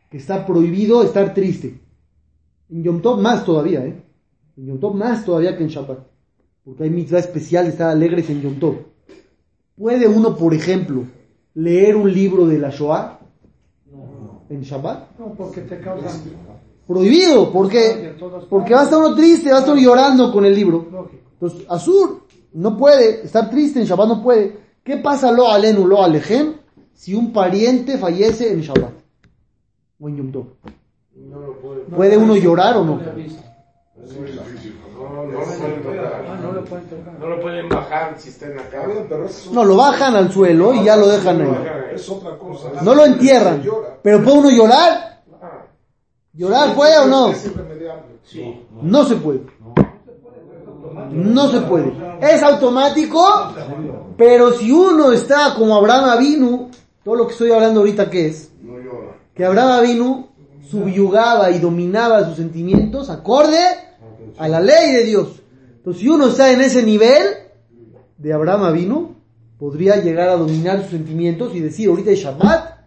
que 0.10 0.18
está 0.18 0.46
prohibido 0.46 1.04
estar 1.04 1.34
triste. 1.34 1.80
En 2.70 2.84
Yom 2.84 3.02
Tov 3.02 3.20
más 3.22 3.46
todavía, 3.46 3.86
¿eh? 3.86 4.04
En 4.58 4.66
Yom 4.68 4.80
Tov 4.80 4.96
más 4.96 5.26
todavía 5.26 5.58
que 5.58 5.64
en 5.64 5.70
Shabbat. 5.70 6.00
Porque 6.64 6.84
hay 6.84 6.90
mitzvah 6.90 7.20
especial 7.20 7.66
de 7.66 7.72
estar 7.72 7.90
alegres 7.90 8.30
en 8.30 8.42
Yom 8.42 8.60
Tov. 8.60 8.76
¿Puede 9.78 10.08
uno, 10.08 10.36
por 10.36 10.54
ejemplo, 10.54 11.06
leer 11.54 11.96
un 11.96 12.14
libro 12.14 12.46
de 12.46 12.60
la 12.60 12.70
Shoah 12.70 13.20
en 14.50 14.62
Shabbat? 14.62 15.18
No, 15.18 15.34
porque 15.34 15.62
te 15.62 15.80
causan. 15.80 16.22
Prohibido, 16.86 17.52
¿por 17.52 17.70
qué? 17.70 18.14
Porque 18.50 18.74
va 18.74 18.82
a 18.82 18.84
estar 18.84 19.00
uno 19.00 19.16
triste, 19.16 19.50
va 19.50 19.58
a 19.58 19.60
estar 19.62 19.78
llorando 19.78 20.32
con 20.32 20.46
el 20.46 20.54
libro. 20.54 20.88
Lógico. 20.92 21.24
Entonces, 21.34 21.66
Azur 21.70 22.28
no 22.54 22.78
puede 22.78 23.26
estar 23.26 23.50
triste 23.50 23.80
en 23.80 23.86
Shabbat, 23.86 24.08
no 24.08 24.22
puede. 24.22 24.58
¿Qué 24.84 24.98
pasa 24.98 25.32
lo 25.32 25.50
alenu, 25.50 25.88
lo 25.88 26.04
alejem, 26.04 26.56
si 27.02 27.16
un 27.16 27.34
pariente 27.34 27.98
fallece 27.98 28.54
en 28.54 28.62
Shabbat? 28.62 28.94
O 30.00 30.08
en 30.08 30.18
Yom 30.18 30.32
Tov. 30.32 30.46
¿Puede 31.96 32.16
uno 32.16 32.36
llorar 32.36 32.78
o 32.78 32.84
no? 32.84 33.02
No, 37.20 37.28
lo 37.28 37.42
pueden 37.42 37.68
bajar 37.70 38.14
si 38.20 38.30
está 38.30 38.46
en 38.46 38.58
la 38.58 38.70
cama. 38.70 38.94
No, 39.52 39.66
lo 39.66 39.78
bajan 39.78 40.16
al 40.16 40.32
suelo 40.32 40.76
y 40.76 40.84
ya 40.84 40.96
lo 40.96 41.08
dejan 41.08 41.42
ahí. 41.42 41.98
No 42.84 42.94
lo 42.94 43.04
entierran. 43.04 43.64
Pero 44.04 44.24
¿puede 44.24 44.38
uno 44.38 44.52
llorar? 44.52 45.22
¿Llorar 46.34 46.76
puede 46.76 47.00
o 47.00 47.08
no? 47.08 47.34
No 48.84 49.06
se 49.06 49.16
puede. 49.16 49.42
No 51.10 51.50
se 51.50 51.62
puede. 51.62 51.94
Es 52.22 52.44
automático, 52.44 53.26
pero 54.16 54.52
si 54.52 54.72
uno 54.72 55.12
está 55.12 55.56
como 55.56 55.76
Abraham 55.76 56.12
Avinu, 56.12 56.70
todo 57.04 57.16
lo 57.16 57.26
que 57.26 57.34
estoy 57.34 57.52
hablando 57.52 57.80
ahorita 57.80 58.10
que 58.10 58.28
es, 58.28 58.52
No 58.62 58.78
llora. 58.78 59.18
que 59.34 59.44
Abraham 59.44 59.72
Avinu 59.72 60.28
subyugaba 60.70 61.52
y 61.52 61.60
dominaba 61.60 62.26
sus 62.26 62.38
sentimientos 62.38 63.10
acorde 63.10 63.60
a 64.38 64.48
la 64.48 64.62
ley 64.62 64.92
de 64.94 65.04
Dios. 65.04 65.42
Entonces, 65.78 66.02
si 66.02 66.08
uno 66.08 66.28
está 66.28 66.52
en 66.52 66.62
ese 66.62 66.84
nivel 66.84 67.24
de 68.18 68.34
Abraham 68.34 68.64
Avinu, 68.64 69.16
podría 69.58 69.98
llegar 69.98 70.30
a 70.30 70.38
dominar 70.38 70.82
sus 70.82 70.92
sentimientos 70.92 71.56
y 71.56 71.60
decir, 71.60 71.90
ahorita 71.90 72.12
es 72.12 72.20
Shabbat, 72.20 72.86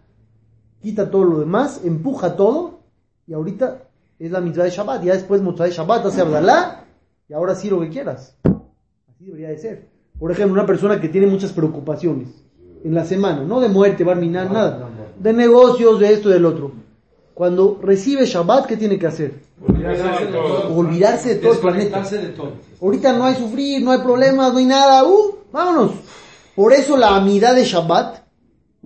quita 0.81 1.11
todo 1.11 1.25
lo 1.25 1.39
demás, 1.39 1.81
empuja 1.83 2.35
todo, 2.35 2.79
y 3.27 3.33
ahorita 3.33 3.83
es 4.17 4.31
la 4.31 4.39
mitzvah 4.39 4.63
de 4.63 4.69
Shabbat, 4.69 5.03
ya 5.03 5.13
después 5.13 5.41
de 5.43 5.71
Shabbat 5.71 6.05
hace 6.05 6.21
Abdalá, 6.21 6.85
y 7.27 7.33
ahora 7.33 7.53
sí 7.55 7.69
lo 7.69 7.81
que 7.81 7.89
quieras. 7.89 8.37
Así 8.43 9.25
debería 9.25 9.49
de 9.49 9.57
ser. 9.57 9.89
Por 10.17 10.31
ejemplo, 10.31 10.53
una 10.53 10.65
persona 10.65 11.01
que 11.01 11.09
tiene 11.09 11.27
muchas 11.27 11.51
preocupaciones 11.51 12.44
en 12.85 12.93
la 12.93 13.03
semana, 13.03 13.41
no 13.41 13.59
de 13.59 13.67
muerte, 13.67 14.03
barminar, 14.03 14.51
nada, 14.51 14.89
de 15.17 15.33
negocios, 15.33 15.99
de 15.99 16.13
esto, 16.13 16.29
del 16.29 16.45
otro. 16.45 16.71
Cuando 17.33 17.79
recibe 17.81 18.27
Shabbat, 18.27 18.67
¿qué 18.67 18.77
tiene 18.77 18.99
que 18.99 19.07
hacer? 19.07 19.41
Olvidarse 19.67 20.25
de 20.25 20.31
todo. 20.31 20.77
Olvidarse 20.77 21.29
de 21.29 21.35
todo 21.35 21.53
el 21.53 21.57
planeta. 21.57 21.99
Desconectarse 21.99 22.27
de 22.27 22.33
todo. 22.33 22.51
Ahorita 22.79 23.13
no 23.13 23.25
hay 23.25 23.35
sufrir, 23.35 23.83
no 23.83 23.91
hay 23.91 23.99
problemas, 23.99 24.53
no 24.53 24.59
hay 24.59 24.65
nada. 24.65 25.03
¡Uh! 25.03 25.35
Vámonos. 25.51 25.91
Por 26.55 26.73
eso 26.73 26.95
la 26.95 27.15
amidad 27.15 27.55
de 27.55 27.65
Shabbat 27.65 28.19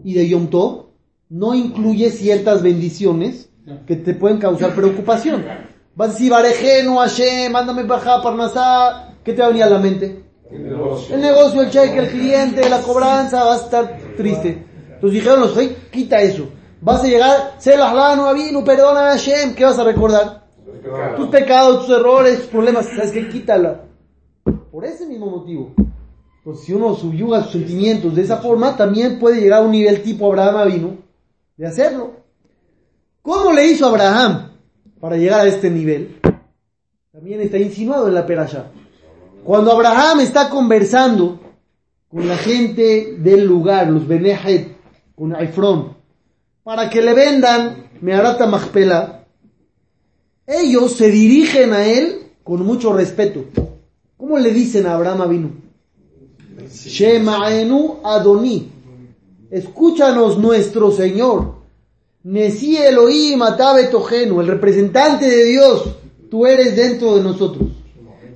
y 0.03 0.13
de 0.13 0.29
Yom 0.29 0.47
Tov 0.47 0.85
no 1.27 1.53
incluye 1.53 2.09
ciertas 2.09 2.63
bendiciones 2.63 3.49
que 3.85 3.97
te 3.97 4.13
pueden 4.13 4.39
causar 4.39 4.73
preocupación. 4.73 5.45
Vas 5.93 6.09
a 6.09 6.13
decir, 6.13 6.31
Barejeno, 6.31 6.99
Hashem, 6.99 7.51
mándame 7.51 7.83
baja, 7.83 8.23
Parnasá. 8.23 9.13
¿Qué 9.25 9.33
te 9.33 9.41
va 9.41 9.47
a 9.47 9.49
venir 9.49 9.63
a 9.63 9.69
la 9.69 9.79
mente? 9.79 10.28
El 10.51 11.21
negocio, 11.21 11.62
el 11.62 11.69
cheque, 11.69 11.99
el 11.99 12.09
cliente, 12.09 12.69
la 12.69 12.81
cobranza, 12.81 13.43
vas 13.43 13.62
a 13.62 13.65
estar 13.65 13.97
triste. 14.17 14.65
Entonces 14.93 15.21
dijeron 15.21 15.41
los 15.41 15.57
quita 15.91 16.21
eso. 16.21 16.49
Vas 16.81 17.03
a 17.03 17.07
llegar, 17.07 17.55
Selah 17.59 18.15
no 18.15 18.33
vino, 18.33 18.63
perdona 18.63 19.09
a 19.09 19.12
Hashem, 19.12 19.53
¿qué 19.53 19.65
vas 19.65 19.77
a 19.77 19.83
recordar? 19.83 20.47
Tus 21.15 21.27
pecados, 21.27 21.85
tus 21.85 21.95
errores, 21.95 22.38
tus 22.39 22.47
problemas, 22.47 22.88
¿sabes 22.88 23.12
qué? 23.12 23.27
Quítala. 23.29 23.83
Por 24.71 24.85
ese 24.85 25.05
mismo 25.05 25.27
motivo. 25.27 25.73
Pues 26.43 26.62
si 26.62 26.73
uno 26.73 26.95
subyuga 26.95 27.43
sus 27.43 27.51
sentimientos 27.51 28.15
de 28.15 28.23
esa 28.23 28.38
forma, 28.38 28.75
también 28.75 29.19
puede 29.19 29.41
llegar 29.41 29.62
a 29.62 29.65
un 29.65 29.71
nivel 29.71 30.01
tipo 30.01 30.25
Abraham 30.27 30.71
vino 30.71 30.97
de 31.57 31.67
hacerlo. 31.67 32.13
¿Cómo 33.21 33.51
le 33.51 33.67
hizo 33.67 33.85
Abraham 33.85 34.51
para 34.99 35.17
llegar 35.17 35.41
a 35.41 35.45
este 35.45 35.69
nivel? 35.69 36.17
También 37.12 37.41
está 37.41 37.57
insinuado 37.57 38.07
en 38.07 38.15
la 38.15 38.25
perasha. 38.25 38.71
Cuando 39.43 39.71
Abraham 39.71 40.19
está 40.21 40.49
conversando 40.49 41.39
con 42.10 42.28
la 42.28 42.38
gente 42.38 43.15
del 43.19 43.45
lugar, 43.45 43.89
los 43.89 44.08
Benehet, 44.08 44.75
con 45.15 45.36
Efron, 45.36 45.95
para 46.63 46.89
que 46.89 47.02
le 47.02 47.13
vendan 47.13 47.89
Meharata 48.02 48.47
Machpela, 48.47 49.25
ellos 50.45 50.93
se 50.93 51.10
dirigen 51.10 51.73
a 51.73 51.86
él 51.86 52.32
con 52.43 52.65
mucho 52.65 52.93
respeto. 52.93 53.45
¿Cómo 54.17 54.38
le 54.39 54.52
dicen 54.52 54.86
a 54.88 54.95
Abraham 54.95 55.21
Avinu? 55.21 55.52
Shema'enu 56.67 57.99
Adoni. 58.04 58.71
Escúchanos 59.52 60.38
nuestro 60.38 60.91
Señor. 60.91 61.60
Nesi 62.23 62.78
Elohim 62.78 63.41
Atabe 63.41 63.89
el 63.89 64.47
representante 64.47 65.25
de 65.25 65.45
Dios, 65.45 65.95
tú 66.30 66.45
eres 66.45 66.75
dentro 66.75 67.15
de 67.15 67.23
nosotros. 67.23 67.69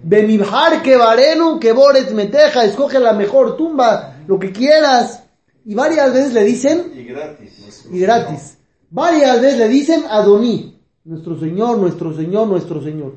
Bemibhar 0.04 0.82
que 0.84 0.98
varenu, 0.98 1.60
que 1.60 1.72
boret 1.72 2.12
meteja, 2.12 2.66
escoge 2.66 3.00
la 3.00 3.13
mejor 3.13 3.56
tumba, 3.56 4.18
lo 4.28 4.38
que 4.38 4.52
quieras. 4.52 5.24
Y 5.66 5.76
varias 5.76 6.13
veces 6.13 6.34
le 6.34 6.44
dicen, 6.44 6.92
Y 6.96 7.04
gratis. 7.06 7.86
y 7.92 8.00
gratis. 8.00 8.58
Varias 8.89 9.42
veces 9.42 9.60
le 9.60 9.68
dicen 9.70 10.04
Adoní, 10.10 10.78
nuestro 11.06 11.39
Señor, 11.39 11.78
nuestro 11.78 12.13
Señor, 12.16 12.48
nuestro 12.48 12.84
Señor. 12.84 13.13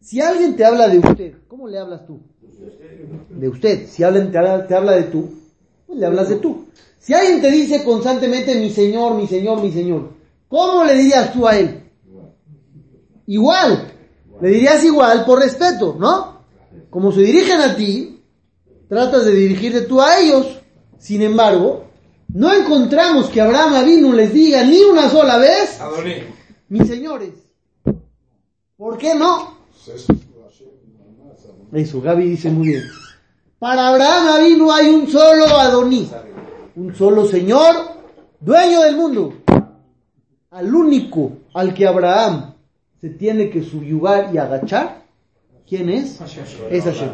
Si 0.00 0.20
alguien 0.20 0.56
te 0.56 0.64
habla 0.64 0.88
de 0.88 0.98
usted, 0.98 1.34
¿cómo 1.48 1.68
le 1.68 1.78
hablas 1.78 2.06
tú? 2.06 2.20
De 3.30 3.48
usted. 3.48 3.86
Si 3.86 4.02
alguien 4.02 4.30
te 4.30 4.38
habla, 4.38 4.66
te 4.66 4.74
habla 4.74 4.92
de 4.92 5.04
tú, 5.04 5.30
pues 5.86 5.98
le 5.98 6.06
hablas 6.06 6.28
de 6.28 6.36
tú. 6.36 6.66
Si 6.98 7.14
alguien 7.14 7.40
te 7.40 7.50
dice 7.50 7.84
constantemente 7.84 8.54
mi 8.56 8.70
Señor, 8.70 9.14
mi 9.14 9.26
Señor, 9.26 9.62
mi 9.62 9.70
Señor, 9.70 10.10
¿cómo 10.48 10.84
le 10.84 10.94
dirías 10.94 11.32
tú 11.32 11.46
a 11.46 11.56
él? 11.56 11.82
Igual. 13.26 13.92
Le 14.40 14.50
dirías 14.50 14.84
igual 14.84 15.24
por 15.24 15.40
respeto, 15.40 15.96
¿no? 15.98 16.40
Como 16.90 17.12
se 17.12 17.20
dirigen 17.22 17.60
a 17.60 17.74
ti, 17.74 18.20
tratas 18.88 19.24
de 19.24 19.32
dirigirte 19.32 19.82
tú 19.82 20.00
a 20.00 20.18
ellos. 20.18 20.46
Sin 20.98 21.22
embargo, 21.22 21.84
no 22.28 22.52
encontramos 22.52 23.28
que 23.28 23.40
Abraham 23.40 23.74
Avinu 23.74 24.12
les 24.12 24.32
diga 24.32 24.62
ni 24.64 24.82
una 24.82 25.08
sola 25.08 25.38
vez, 25.38 25.80
Adoní. 25.80 26.14
mis 26.68 26.86
señores. 26.86 27.30
¿Por 28.76 28.98
qué 28.98 29.14
no? 29.14 29.56
Eso, 31.72 32.00
Gaby 32.00 32.28
dice 32.30 32.50
muy 32.50 32.68
bien. 32.68 32.82
Para 33.58 33.88
Abraham 33.88 34.28
Avinu 34.28 34.70
hay 34.70 34.88
un 34.88 35.08
solo 35.08 35.46
Adoní, 35.46 36.10
un 36.76 36.94
solo 36.94 37.26
Señor, 37.26 37.74
dueño 38.40 38.82
del 38.82 38.96
mundo. 38.96 39.32
Al 40.50 40.74
único 40.74 41.32
al 41.54 41.74
que 41.74 41.86
Abraham 41.86 42.55
se 43.00 43.10
tiene 43.10 43.50
que 43.50 43.62
subyugar 43.62 44.30
y 44.34 44.38
agachar, 44.38 45.04
¿quién 45.68 45.88
es? 45.88 46.20
Es 46.70 46.84
Hashem. 46.84 47.10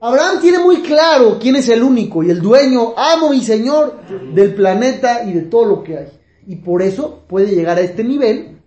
Abraham 0.00 0.40
tiene 0.40 0.58
muy 0.58 0.82
claro 0.82 1.38
quién 1.40 1.56
es 1.56 1.68
el 1.68 1.82
único 1.82 2.22
y 2.22 2.30
el 2.30 2.40
dueño, 2.40 2.92
amo 2.96 3.32
y 3.32 3.40
señor 3.40 4.00
del 4.34 4.54
planeta 4.54 5.24
y 5.24 5.32
de 5.32 5.42
todo 5.42 5.64
lo 5.64 5.82
que 5.82 5.96
hay. 5.96 6.08
Y 6.46 6.56
por 6.56 6.82
eso 6.82 7.22
puede 7.26 7.54
llegar 7.54 7.78
a 7.78 7.80
este 7.80 8.04
nivel 8.04 8.58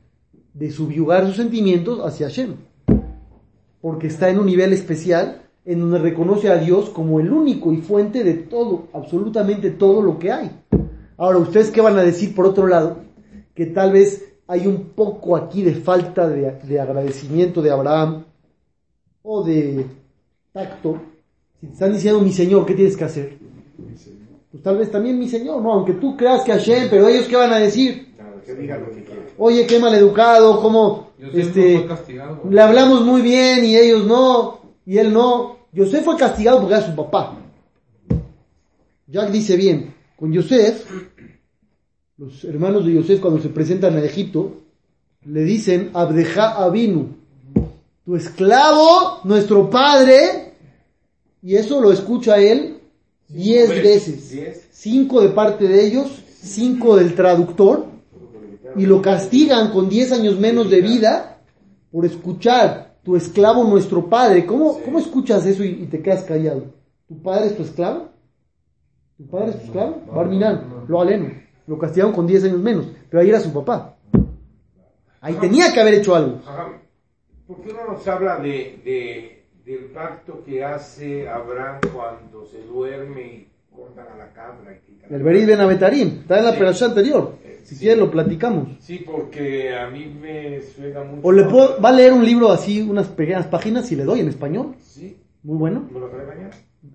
de 0.53 0.71
subyugar 0.71 1.27
sus 1.27 1.35
sentimientos 1.35 1.99
hacia 2.03 2.27
Hashem. 2.27 2.55
Porque 3.81 4.07
está 4.07 4.29
en 4.29 4.39
un 4.39 4.47
nivel 4.47 4.73
especial 4.73 5.43
en 5.63 5.81
donde 5.81 5.99
reconoce 5.99 6.49
a 6.49 6.57
Dios 6.57 6.89
como 6.89 7.19
el 7.19 7.31
único 7.31 7.71
y 7.71 7.77
fuente 7.77 8.23
de 8.23 8.33
todo, 8.33 8.87
absolutamente 8.93 9.69
todo 9.69 10.01
lo 10.01 10.17
que 10.17 10.31
hay. 10.31 10.49
Ahora, 11.17 11.39
¿ustedes 11.39 11.69
qué 11.69 11.81
van 11.81 11.99
a 11.99 12.03
decir 12.03 12.33
por 12.33 12.45
otro 12.45 12.67
lado? 12.67 12.99
Que 13.53 13.65
tal 13.65 13.91
vez 13.91 14.26
hay 14.47 14.65
un 14.65 14.89
poco 14.89 15.35
aquí 15.35 15.61
de 15.61 15.75
falta 15.75 16.27
de, 16.27 16.51
de 16.63 16.79
agradecimiento 16.79 17.61
de 17.61 17.71
Abraham 17.71 18.23
o 19.21 19.43
de 19.43 19.85
tacto. 20.53 21.01
Si 21.59 21.67
te 21.67 21.73
están 21.73 21.93
diciendo 21.93 22.21
mi 22.21 22.31
Señor, 22.31 22.65
¿qué 22.65 22.73
tienes 22.73 22.95
que 22.95 23.03
hacer? 23.03 23.37
Pues 24.51 24.63
tal 24.63 24.77
vez 24.77 24.89
también 24.89 25.19
mi 25.19 25.27
Señor, 25.27 25.61
¿no? 25.61 25.73
Aunque 25.73 25.93
tú 25.93 26.15
creas 26.15 26.43
que 26.43 26.53
Hashem, 26.53 26.89
pero 26.89 27.07
ellos 27.07 27.27
qué 27.27 27.35
van 27.35 27.51
a 27.51 27.57
decir? 27.57 28.15
Que 28.45 28.55
digan 28.55 28.81
lo 28.81 28.91
que 28.91 29.03
quieran. 29.03 29.25
Oye, 29.37 29.67
qué 29.67 29.77
maleducado, 29.77 30.61
cómo 30.61 31.09
Yosef 31.19 31.47
este, 31.47 31.73
no 31.73 31.79
fue 31.79 31.87
castigado. 31.89 32.41
le 32.49 32.61
hablamos 32.61 33.01
muy 33.03 33.21
bien 33.21 33.65
y 33.65 33.75
ellos 33.75 34.05
no, 34.05 34.61
y 34.85 34.97
él 34.97 35.11
no. 35.11 35.57
Yosef 35.73 36.05
fue 36.05 36.15
castigado 36.15 36.59
porque 36.59 36.75
era 36.75 36.85
su 36.85 36.95
papá. 36.95 37.37
Jack 39.07 39.31
dice 39.31 39.57
bien, 39.57 39.93
con 40.15 40.31
Yosef, 40.31 40.89
los 42.17 42.43
hermanos 42.43 42.85
de 42.85 42.93
Yosef 42.93 43.19
cuando 43.19 43.39
se 43.39 43.49
presentan 43.49 43.95
a 43.95 44.03
Egipto, 44.03 44.61
le 45.25 45.43
dicen, 45.43 45.91
Abdeja 45.93 46.63
Avinu, 46.63 47.09
tu 48.05 48.15
esclavo, 48.15 49.19
nuestro 49.23 49.69
padre, 49.69 50.53
y 51.43 51.55
eso 51.55 51.79
lo 51.79 51.91
escucha 51.91 52.39
él 52.39 52.77
diez 53.27 53.69
veces. 53.69 54.31
Diez. 54.31 54.67
Cinco 54.71 55.21
de 55.21 55.29
parte 55.29 55.67
de 55.67 55.85
ellos, 55.85 56.07
cinco 56.41 56.95
del 56.95 57.13
traductor, 57.13 57.85
y 58.75 58.85
lo 58.85 59.01
castigan 59.01 59.71
con 59.71 59.89
10 59.89 60.11
años 60.11 60.39
menos 60.39 60.69
de 60.69 60.81
vida 60.81 61.39
por 61.91 62.05
escuchar 62.05 62.95
tu 63.03 63.15
esclavo 63.15 63.63
nuestro 63.63 64.07
padre. 64.07 64.45
¿Cómo, 64.45 64.79
cómo 64.83 64.99
escuchas 64.99 65.45
eso 65.45 65.63
y, 65.63 65.69
y 65.69 65.85
te 65.87 66.01
quedas 66.01 66.23
callado? 66.23 66.65
¿Tu 67.07 67.19
padre 67.21 67.47
es 67.47 67.57
tu 67.57 67.63
esclavo? 67.63 68.09
¿Tu 69.17 69.25
padre 69.25 69.49
es 69.51 69.59
tu 69.59 69.65
esclavo? 69.65 70.01
Barminan, 70.13 70.85
lo 70.87 71.01
aleno. 71.01 71.46
Lo 71.67 71.77
castigaron 71.77 72.13
con 72.13 72.25
10 72.25 72.45
años 72.45 72.59
menos, 72.59 72.87
pero 73.09 73.21
ahí 73.21 73.29
era 73.29 73.39
su 73.39 73.53
papá. 73.53 73.95
Ahí 75.21 75.33
tenía 75.35 75.73
que 75.73 75.81
haber 75.81 75.95
hecho 75.95 76.15
algo. 76.15 76.39
¿Por 77.45 77.61
qué 77.61 77.73
no 77.73 77.93
nos 77.93 78.07
habla 78.07 78.37
de, 78.39 78.79
de- 78.83 79.43
del 79.65 79.85
pacto 79.85 80.43
que 80.45 80.63
hace 80.63 81.27
Abraham 81.27 81.81
cuando 81.93 82.45
se 82.45 82.61
duerme 82.63 83.21
y 83.21 83.47
cortan 83.75 84.05
a 84.13 84.17
la 84.17 84.31
cabra? 84.33 84.77
Y 84.87 85.13
El 85.13 85.23
Berit 85.23 85.45
Ben 85.45 85.59
está 86.19 86.39
en 86.39 86.45
la 86.45 86.51
Sí. 86.53 86.57
anterior. 86.85 87.35
Si 87.63 87.75
Sí. 87.75 87.81
quieres 87.81 87.99
lo 87.99 88.09
platicamos. 88.11 88.69
Sí, 88.79 89.03
porque 89.05 89.75
a 89.75 89.89
mí 89.89 90.05
me 90.05 90.61
suena 90.61 91.03
mucho. 91.03 91.27
O 91.27 91.31
le 91.33 91.43
puedo, 91.45 91.81
va 91.81 91.89
a 91.89 91.93
leer 91.93 92.13
un 92.13 92.23
libro 92.25 92.49
así, 92.51 92.81
unas 92.81 93.07
pequeñas 93.07 93.47
páginas, 93.47 93.87
si 93.87 93.95
le 93.97 94.05
doy 94.05 94.21
en 94.21 94.29
español. 94.29 94.75
Sí, 94.79 95.17
Muy 95.43 95.57
bueno. 95.57 95.85
¿me 95.91 95.99
lo 95.99 96.07
trae 96.07 96.25
mañana? 96.25 96.49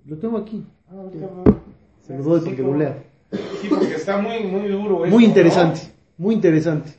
Lo 0.06 0.16
tengo 0.18 0.38
aquí. 0.38 0.64
Ah, 0.88 0.94
ahorita 0.96 1.28
Se 2.06 2.16
lo 2.16 2.22
doy 2.24 2.40
Sí, 2.40 2.44
para 2.46 2.56
que 2.56 2.62
lo 2.62 2.74
lea. 2.76 3.02
Sí, 3.60 3.68
porque 3.68 3.94
está 3.94 4.18
muy, 4.18 4.42
muy 4.44 4.68
duro. 4.68 5.04
eso, 5.04 5.12
Muy 5.14 5.22
¿no? 5.24 5.28
interesante, 5.28 5.80
muy 6.18 6.34
interesante. 6.34 6.94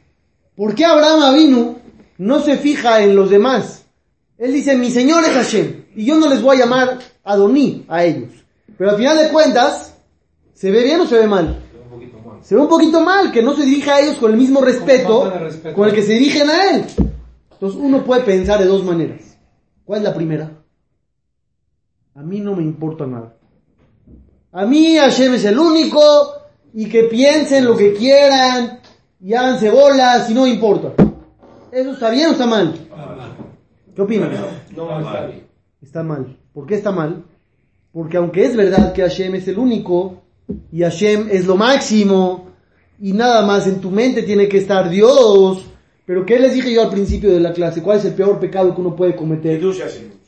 ¿Por 0.56 0.74
qué 0.76 0.86
Abraham 0.86 1.22
Avinu 1.24 1.78
no 2.17 2.39
se 2.41 2.58
fija 2.58 3.02
en 3.02 3.15
los 3.15 3.30
demás? 3.30 3.86
Él 4.38 4.52
dice, 4.54 4.76
mi 4.76 4.89
Señor 4.89 5.24
es 5.24 5.32
Hashem, 5.32 5.86
y 5.96 6.06
yo 6.06 6.17
no 6.17 6.28
les 6.30 6.41
voy 6.41 6.58
a 6.58 6.60
llamar 6.62 7.00
Adoní 7.24 7.86
a 7.88 8.04
ellos. 8.04 8.32
Pero 8.78 8.91
al 8.91 8.98
final 8.98 9.17
de 9.17 9.30
cuentas, 9.30 9.96
¿se 10.54 10.72
ve 10.72 10.84
bien 10.84 11.00
o 11.02 11.06
se 11.08 11.17
ve 11.19 11.28
mal? 11.28 11.60
Se 12.41 12.56
ve 12.56 12.62
un 12.62 12.67
poquito 12.67 13.00
mal, 13.00 13.32
que 13.32 13.41
no 13.41 13.56
se 13.56 13.63
dirija 13.63 13.96
a 13.96 14.02
ellos 14.02 14.17
con 14.17 14.32
el 14.32 14.38
mismo 14.38 14.60
respeto 14.60 15.30
respeto. 15.39 15.76
con 15.76 15.88
el 15.88 15.96
que 15.96 16.02
se 16.04 16.13
dirigen 16.13 16.50
a 16.50 16.72
él. 16.72 16.86
Entonces 17.52 17.80
uno 17.80 18.04
puede 18.04 18.24
pensar 18.24 18.60
de 18.60 18.65
dos 18.65 18.84
maneras. 18.84 19.38
¿Cuál 19.86 20.00
es 20.00 20.04
la 20.04 20.13
primera? 20.13 20.52
A 22.15 22.22
mí 22.22 22.39
no 22.41 22.56
me 22.56 22.63
importa 22.63 23.06
nada. 23.08 23.38
A 24.55 24.67
mí 24.67 24.95
Hashem 24.97 25.33
es 25.33 25.45
el 25.45 25.57
único 25.57 25.99
y 26.75 26.87
que 26.87 27.05
piensen 27.05 27.65
lo 27.65 27.75
que 27.75 27.93
quieran 27.93 28.79
y 29.19 29.33
háganse 29.33 29.71
bolas 29.71 30.29
y 30.29 30.35
no 30.35 30.45
importa. 30.45 30.93
¿Eso 31.71 31.93
está 31.93 32.11
bien 32.11 32.27
o 32.27 32.31
está 32.33 32.45
mal? 32.45 32.71
¿Qué 33.95 34.01
opinan? 34.03 34.29
No, 34.75 34.99
está 34.99 35.25
bien. 35.25 35.47
Está 35.81 36.03
mal. 36.03 36.37
¿Por 36.53 36.67
qué 36.67 36.75
está 36.75 36.91
mal? 36.91 37.23
Porque 37.91 38.17
aunque 38.17 38.45
es 38.45 38.55
verdad 38.55 38.93
que 38.93 39.01
Hashem 39.01 39.33
es 39.33 39.47
el 39.47 39.57
único 39.57 40.21
y 40.71 40.83
Hashem 40.83 41.29
es 41.31 41.47
lo 41.47 41.55
máximo 41.55 42.49
y 42.99 43.11
nada 43.13 43.43
más 43.47 43.65
en 43.65 43.81
tu 43.81 43.89
mente 43.89 44.21
tiene 44.21 44.47
que 44.47 44.59
estar 44.59 44.87
Dios, 44.87 45.65
pero 46.05 46.27
¿qué 46.27 46.37
les 46.37 46.53
dije 46.53 46.71
yo 46.71 46.83
al 46.83 46.91
principio 46.91 47.31
de 47.31 47.39
la 47.39 47.53
clase? 47.53 47.81
¿Cuál 47.81 47.97
es 47.97 48.05
el 48.05 48.13
peor 48.13 48.39
pecado 48.39 48.75
que 48.75 48.81
uno 48.81 48.95
puede 48.95 49.15
cometer? 49.15 49.59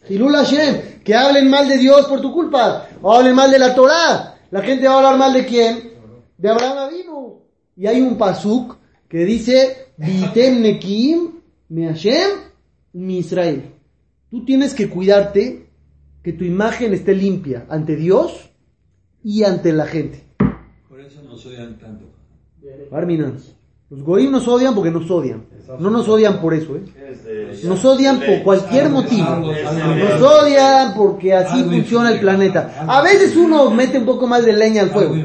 Hilul 0.08 0.36
Hashem, 0.36 1.02
que 1.04 1.16
hablen 1.16 1.50
mal 1.50 1.68
de 1.68 1.78
Dios 1.78 2.06
por 2.08 2.22
tu 2.22 2.32
culpa, 2.32 2.88
o 3.08 3.14
hablen 3.14 3.36
mal 3.36 3.52
de 3.52 3.60
la 3.60 3.76
Torah. 3.76 4.36
La 4.50 4.64
gente 4.64 4.88
va 4.88 4.96
a 4.96 4.98
hablar 4.98 5.18
mal 5.20 5.32
de 5.32 5.46
quién? 5.46 5.92
De 6.40 6.50
Abraham 6.50 6.78
Avinu. 6.80 7.40
Y 7.78 7.86
hay 7.86 8.02
un 8.02 8.18
pasuk 8.18 8.78
que 9.08 9.26
dice, 9.26 9.90
Vitem 9.96 10.64
Nekim 10.64 11.36
me 11.70 11.86
Hashem 11.86 12.32
mi 12.94 13.20
Israel. 13.20 13.76
Tú 14.32 14.44
tienes 14.44 14.74
que 14.74 14.90
cuidarte 14.90 15.70
que 16.24 16.34
tu 16.34 16.46
imagen 16.46 16.96
esté 16.96 17.14
limpia 17.14 17.68
ante 17.70 17.96
Dios 17.96 18.50
y 19.24 19.44
ante 19.44 19.72
la 19.72 19.86
gente. 19.86 20.24
Por 20.90 21.00
eso 21.00 21.22
nos 21.22 21.46
odian 21.46 21.78
tanto. 21.78 22.06
Armina, 22.92 23.36
los 23.90 24.02
goyim 24.02 24.32
nos 24.32 24.48
odian 24.48 24.74
porque 24.74 24.90
nos 24.90 25.10
odian. 25.12 25.46
No 25.80 25.90
nos 25.92 26.08
odian 26.08 26.42
por 26.42 26.54
eso, 26.54 26.76
¿eh? 26.76 26.84
Nos 27.64 27.86
odian 27.86 28.20
por 28.20 28.44
cualquier 28.44 28.90
motivo. 28.90 29.30
Nos 29.30 30.22
odian 30.22 30.96
porque 30.96 31.34
así 31.34 31.64
funciona 31.64 32.12
el 32.12 32.20
planeta. 32.20 32.86
A 32.88 33.02
veces 33.04 33.36
uno 33.36 33.70
mete 33.70 34.00
un 34.00 34.06
poco 34.06 34.26
más 34.26 34.44
de 34.44 34.54
leña 34.54 34.82
al 34.82 34.90
fuego, 34.90 35.16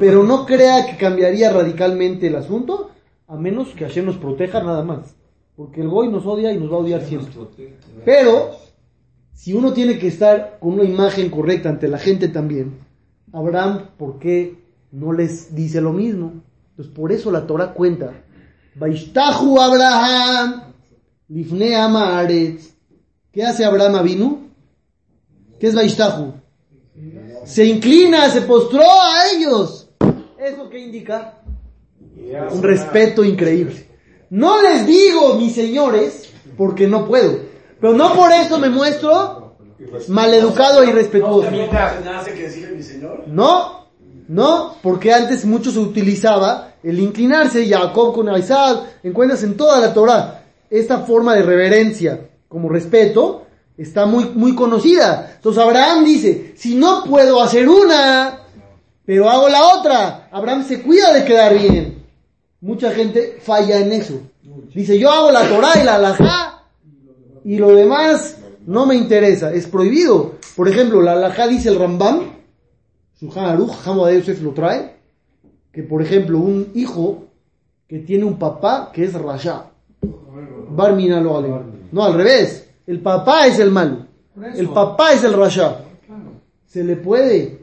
pero 0.00 0.24
no 0.24 0.46
crea 0.46 0.86
que 0.86 0.96
cambiaría 0.96 1.52
radicalmente 1.52 2.26
el 2.26 2.36
asunto, 2.36 2.90
a 3.28 3.36
menos 3.36 3.68
que 3.68 3.84
Hashem 3.84 4.06
nos 4.06 4.16
proteja 4.16 4.62
nada 4.62 4.82
más. 4.82 5.14
Porque 5.54 5.80
el 5.80 5.88
Goy 5.88 6.08
nos 6.08 6.26
odia 6.26 6.52
y 6.52 6.58
nos 6.58 6.70
va 6.70 6.76
a 6.76 6.80
odiar 6.80 7.02
siempre. 7.02 7.32
Pero, 8.04 8.50
si 9.32 9.54
uno 9.54 9.72
tiene 9.72 9.98
que 9.98 10.08
estar 10.08 10.58
con 10.60 10.74
una 10.74 10.84
imagen 10.84 11.30
correcta 11.30 11.68
ante 11.68 11.88
la 11.88 11.98
gente 11.98 12.28
también, 12.28 12.78
Abraham, 13.32 13.90
¿por 13.96 14.18
qué 14.18 14.56
no 14.90 15.12
les 15.12 15.54
dice 15.54 15.80
lo 15.80 15.92
mismo? 15.92 16.42
Entonces, 16.78 16.94
por 16.94 17.10
eso 17.10 17.32
la 17.32 17.44
Torah 17.44 17.74
cuenta, 17.74 18.12
Vaishtahu 18.76 19.60
Abraham, 19.60 20.62
Lifne 21.26 21.74
ama 21.74 22.20
Aretz. 22.20 22.72
¿Qué 23.32 23.42
hace 23.42 23.64
Abraham 23.64 23.96
Avinu? 23.96 24.50
¿Qué 25.58 25.66
es 25.66 25.74
Vaishtahu? 25.74 26.34
Se 27.44 27.64
inclina, 27.64 28.30
se 28.30 28.42
postró 28.42 28.80
a 28.80 29.26
ellos. 29.34 29.90
¿Eso 30.38 30.70
qué 30.70 30.78
indica? 30.78 31.40
Un 32.52 32.62
respeto 32.62 33.24
increíble. 33.24 33.88
No 34.30 34.62
les 34.62 34.86
digo, 34.86 35.34
mis 35.34 35.56
señores, 35.56 36.32
porque 36.56 36.86
no 36.86 37.08
puedo. 37.08 37.40
Pero 37.80 37.94
no 37.94 38.14
por 38.14 38.30
eso 38.30 38.56
me 38.60 38.70
muestro 38.70 39.56
maleducado 40.06 40.84
e 40.84 40.90
irrespetuoso. 40.90 41.50
No, 43.26 43.77
no, 44.28 44.76
porque 44.82 45.12
antes 45.12 45.44
mucho 45.46 45.70
se 45.70 45.78
utilizaba 45.78 46.74
el 46.82 47.00
inclinarse, 47.00 47.66
Jacob 47.66 48.14
con 48.14 48.34
Isaac, 48.36 48.98
encuentras 49.02 49.42
en 49.42 49.56
toda 49.56 49.80
la 49.80 49.92
Torah. 49.92 50.44
Esta 50.70 50.98
forma 50.98 51.34
de 51.34 51.42
reverencia 51.42 52.28
como 52.46 52.68
respeto 52.68 53.46
está 53.76 54.04
muy, 54.04 54.26
muy 54.26 54.54
conocida. 54.54 55.32
Entonces 55.36 55.62
Abraham 55.62 56.04
dice, 56.04 56.52
si 56.56 56.74
no 56.74 57.04
puedo 57.04 57.42
hacer 57.42 57.68
una, 57.68 58.40
pero 59.06 59.30
hago 59.30 59.48
la 59.48 59.66
otra, 59.74 60.28
Abraham 60.30 60.64
se 60.66 60.82
cuida 60.82 61.12
de 61.14 61.24
quedar 61.24 61.58
bien. 61.58 62.04
Mucha 62.60 62.90
gente 62.90 63.38
falla 63.40 63.78
en 63.78 63.92
eso. 63.92 64.20
Dice, 64.74 64.98
yo 64.98 65.10
hago 65.10 65.30
la 65.30 65.48
Torah 65.48 65.80
y 65.80 65.84
la 65.84 65.94
alajá, 65.94 66.64
y 67.44 67.56
lo 67.56 67.74
demás 67.74 68.36
no 68.66 68.84
me 68.84 68.94
interesa, 68.94 69.52
es 69.54 69.66
prohibido. 69.66 70.34
Por 70.54 70.68
ejemplo, 70.68 71.00
la 71.00 71.12
alajá 71.12 71.46
dice 71.46 71.70
el 71.70 71.78
Rambam, 71.78 72.37
Shulchan 73.20 73.46
Aruch, 73.46 73.72
Hamad 73.84 74.12
Yosef 74.12 74.40
lo 74.42 74.52
trae, 74.52 74.94
que 75.72 75.82
por 75.82 76.02
ejemplo 76.02 76.38
un 76.38 76.70
hijo 76.74 77.24
que 77.88 77.98
tiene 77.98 78.24
un 78.24 78.38
papá 78.38 78.90
que 78.92 79.04
es 79.04 79.14
Rasha, 79.14 79.64
Bar 80.70 80.94
Minalo 80.94 81.36
Ale. 81.36 81.52
No, 81.90 82.04
al 82.04 82.14
revés, 82.14 82.70
el 82.86 83.00
papá 83.00 83.46
es 83.46 83.58
el 83.58 83.70
malo, 83.70 84.06
el 84.54 84.68
papá 84.68 85.12
es 85.12 85.24
el 85.24 85.32
Rasha. 85.32 85.84
¿Se 86.66 86.84
le 86.84 86.96
puede 86.96 87.58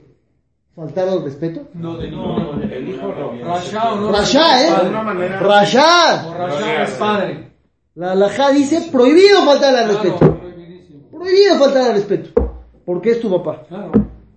faltar 0.76 1.08
al 1.08 1.24
respeto? 1.24 1.68
No, 1.76 1.96
de 1.96 2.10
ninguna 2.10 2.52
manera. 2.52 2.76
El 2.76 2.90
hijo 2.90 3.08
no. 3.08 3.46
Rasha 3.46 3.94
o 3.94 3.96
no. 3.98 4.12
Rasha, 4.12 4.66
¿eh? 4.66 5.30
Rasha. 5.40 6.28
O 6.28 6.34
Rasha 6.34 6.84
es 6.84 6.90
padre. 6.92 7.52
La 7.94 8.12
alajá 8.12 8.50
dice 8.50 8.90
prohibido 8.92 9.44
faltar 9.46 9.76
al 9.76 9.88
respeto. 9.88 10.40
Prohibido 11.12 11.56
faltar 11.60 11.84
al 11.84 11.94
respeto. 11.94 12.32
Porque 12.84 13.12
es 13.12 13.22
tu 13.22 13.30
papá. 13.30 13.64
Claro. 13.70 13.92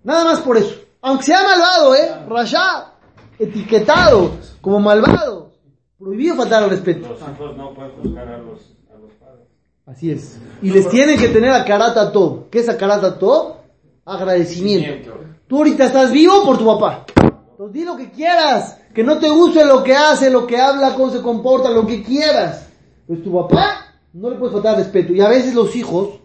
Nada 0.05 0.25
más 0.25 0.41
por 0.43 0.59
eso. 0.59 0.88
Aunque 1.01 1.25
sea 1.25 1.43
malvado, 1.43 1.95
¿eh? 1.95 2.11
Rasha, 2.29 2.93
etiquetado 3.39 4.33
como 4.61 4.81
malvado. 4.81 5.53
Prohibido 5.99 6.37
faltar 6.37 6.65
al 6.65 6.71
respeto. 6.71 7.09
Los 7.09 7.21
hijos 7.21 7.57
no 7.57 7.75
pueden 7.75 7.93
juzgar 7.93 8.29
a 8.29 8.39
los, 8.39 8.61
a 8.95 8.99
los 8.99 9.13
padres. 9.15 9.47
Así 9.87 10.11
es. 10.11 10.39
Y 10.63 10.71
les 10.71 10.89
tienen 10.89 11.19
que 11.19 11.29
tener 11.29 11.51
a 11.51 11.65
karata 11.65 12.13
todo. 12.13 12.49
¿Qué 12.51 12.61
es 12.61 12.69
a 12.69 12.77
karata 12.77 13.19
todo? 13.19 13.59
Agradecimiento. 14.05 15.13
Tú 15.47 15.59
ahorita 15.59 15.87
estás 15.87 16.13
vivo 16.13 16.45
por 16.45 16.59
tu 16.59 16.67
papá. 16.67 17.05
Entonces 17.51 17.75
di 17.75 17.85
lo 17.85 17.97
que 17.97 18.11
quieras. 18.11 18.81
Que 18.95 19.03
no 19.03 19.19
te 19.19 19.29
guste 19.29 19.65
lo 19.65 19.83
que 19.83 19.95
hace, 19.95 20.31
lo 20.31 20.47
que 20.47 20.61
habla, 20.61 20.95
cómo 20.95 21.11
se 21.11 21.23
comporta, 21.23 21.71
lo 21.71 21.87
que 21.87 22.03
quieras. 22.03 22.69
Pues 23.07 23.23
tu 23.23 23.33
papá 23.33 23.95
no 24.13 24.31
le 24.31 24.37
puedes 24.37 24.53
faltar 24.53 24.77
respeto. 24.77 25.13
Y 25.13 25.21
a 25.21 25.29
veces 25.29 25.55
los 25.55 25.75
hijos 25.75 26.21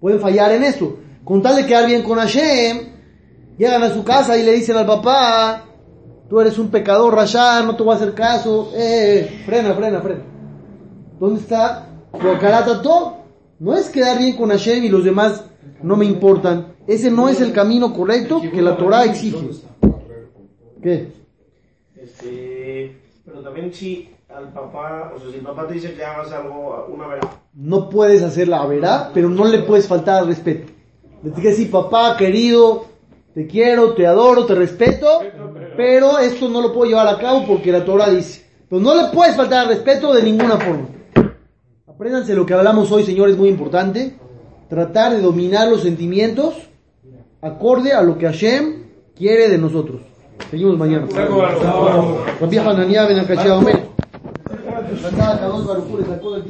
pueden 0.00 0.20
fallar 0.20 0.52
en 0.52 0.64
eso. 0.64 0.96
Con 1.24 1.42
tal 1.42 1.56
de 1.56 1.66
quedar 1.66 1.86
bien 1.86 2.02
con 2.02 2.18
Hashem, 2.18 2.97
llegan 3.58 3.82
a 3.82 3.92
su 3.92 4.04
casa 4.04 4.38
y 4.38 4.44
le 4.44 4.52
dicen 4.52 4.76
al 4.76 4.86
papá, 4.86 5.64
tú 6.30 6.40
eres 6.40 6.58
un 6.58 6.70
pecador, 6.70 7.14
Rasha, 7.14 7.62
no 7.62 7.76
te 7.76 7.82
voy 7.82 7.92
a 7.92 7.96
hacer 7.96 8.14
caso. 8.14 8.70
Eh, 8.74 9.42
frena, 9.44 9.74
frena, 9.74 10.00
frena. 10.00 10.22
¿Dónde 11.18 11.40
está 11.40 11.88
todo? 12.82 13.18
No 13.58 13.76
es 13.76 13.88
quedar 13.88 14.18
bien 14.18 14.36
con 14.36 14.50
Hashem 14.50 14.84
y 14.84 14.88
los 14.88 15.04
demás 15.04 15.44
no 15.82 15.96
me 15.96 16.06
importan. 16.06 16.74
Ese 16.86 17.10
no 17.10 17.28
es 17.28 17.40
el 17.40 17.52
camino 17.52 17.92
correcto 17.92 18.40
que 18.40 18.62
la 18.62 18.76
Torah 18.76 19.04
exige. 19.04 19.50
¿Qué? 20.82 21.12
Este, 21.96 22.96
pero 23.24 23.40
también 23.40 23.74
si 23.74 24.08
al 24.28 24.52
papá, 24.52 25.12
o 25.14 25.18
sea, 25.18 25.30
si 25.30 25.38
el 25.38 25.42
papá 25.42 25.66
te 25.66 25.74
dice 25.74 25.94
que 25.94 26.04
hagas 26.04 26.30
algo, 26.32 26.86
una 26.88 27.08
verdad. 27.08 27.28
No 27.54 27.90
puedes 27.90 28.22
hacer 28.22 28.46
la 28.46 28.64
verá, 28.66 29.10
pero 29.12 29.28
no 29.28 29.44
le 29.44 29.58
puedes 29.60 29.88
faltar 29.88 30.20
al 30.20 30.28
respeto. 30.28 30.72
Le 31.22 31.30
tienes 31.30 31.40
que 31.40 31.48
decir, 31.48 31.70
papá, 31.70 32.16
querido, 32.16 32.86
te 33.34 33.46
quiero, 33.46 33.94
te 33.94 34.06
adoro, 34.06 34.46
te 34.46 34.54
respeto, 34.54 35.20
pero 35.76 36.18
esto 36.18 36.48
no 36.48 36.60
lo 36.60 36.72
puedo 36.72 36.90
llevar 36.90 37.08
a 37.08 37.18
cabo 37.18 37.44
porque 37.46 37.70
la 37.70 37.84
Torah 37.84 38.10
dice. 38.10 38.46
Pero 38.68 38.82
no 38.82 38.94
le 38.94 39.08
puedes 39.12 39.36
faltar 39.36 39.64
al 39.64 39.68
respeto 39.68 40.12
de 40.12 40.22
ninguna 40.22 40.56
forma. 40.56 40.88
Apréndanse 41.86 42.34
lo 42.34 42.46
que 42.46 42.54
hablamos 42.54 42.90
hoy, 42.92 43.04
señores, 43.04 43.36
muy 43.36 43.48
importante. 43.48 44.16
Tratar 44.68 45.14
de 45.14 45.20
dominar 45.20 45.68
los 45.68 45.82
sentimientos 45.82 46.54
acorde 47.40 47.92
a 47.92 48.02
lo 48.02 48.18
que 48.18 48.26
Hashem 48.26 48.84
quiere 49.16 49.48
de 49.48 49.58
nosotros. 49.58 50.02
Seguimos 50.50 50.78
mañana. 50.78 51.06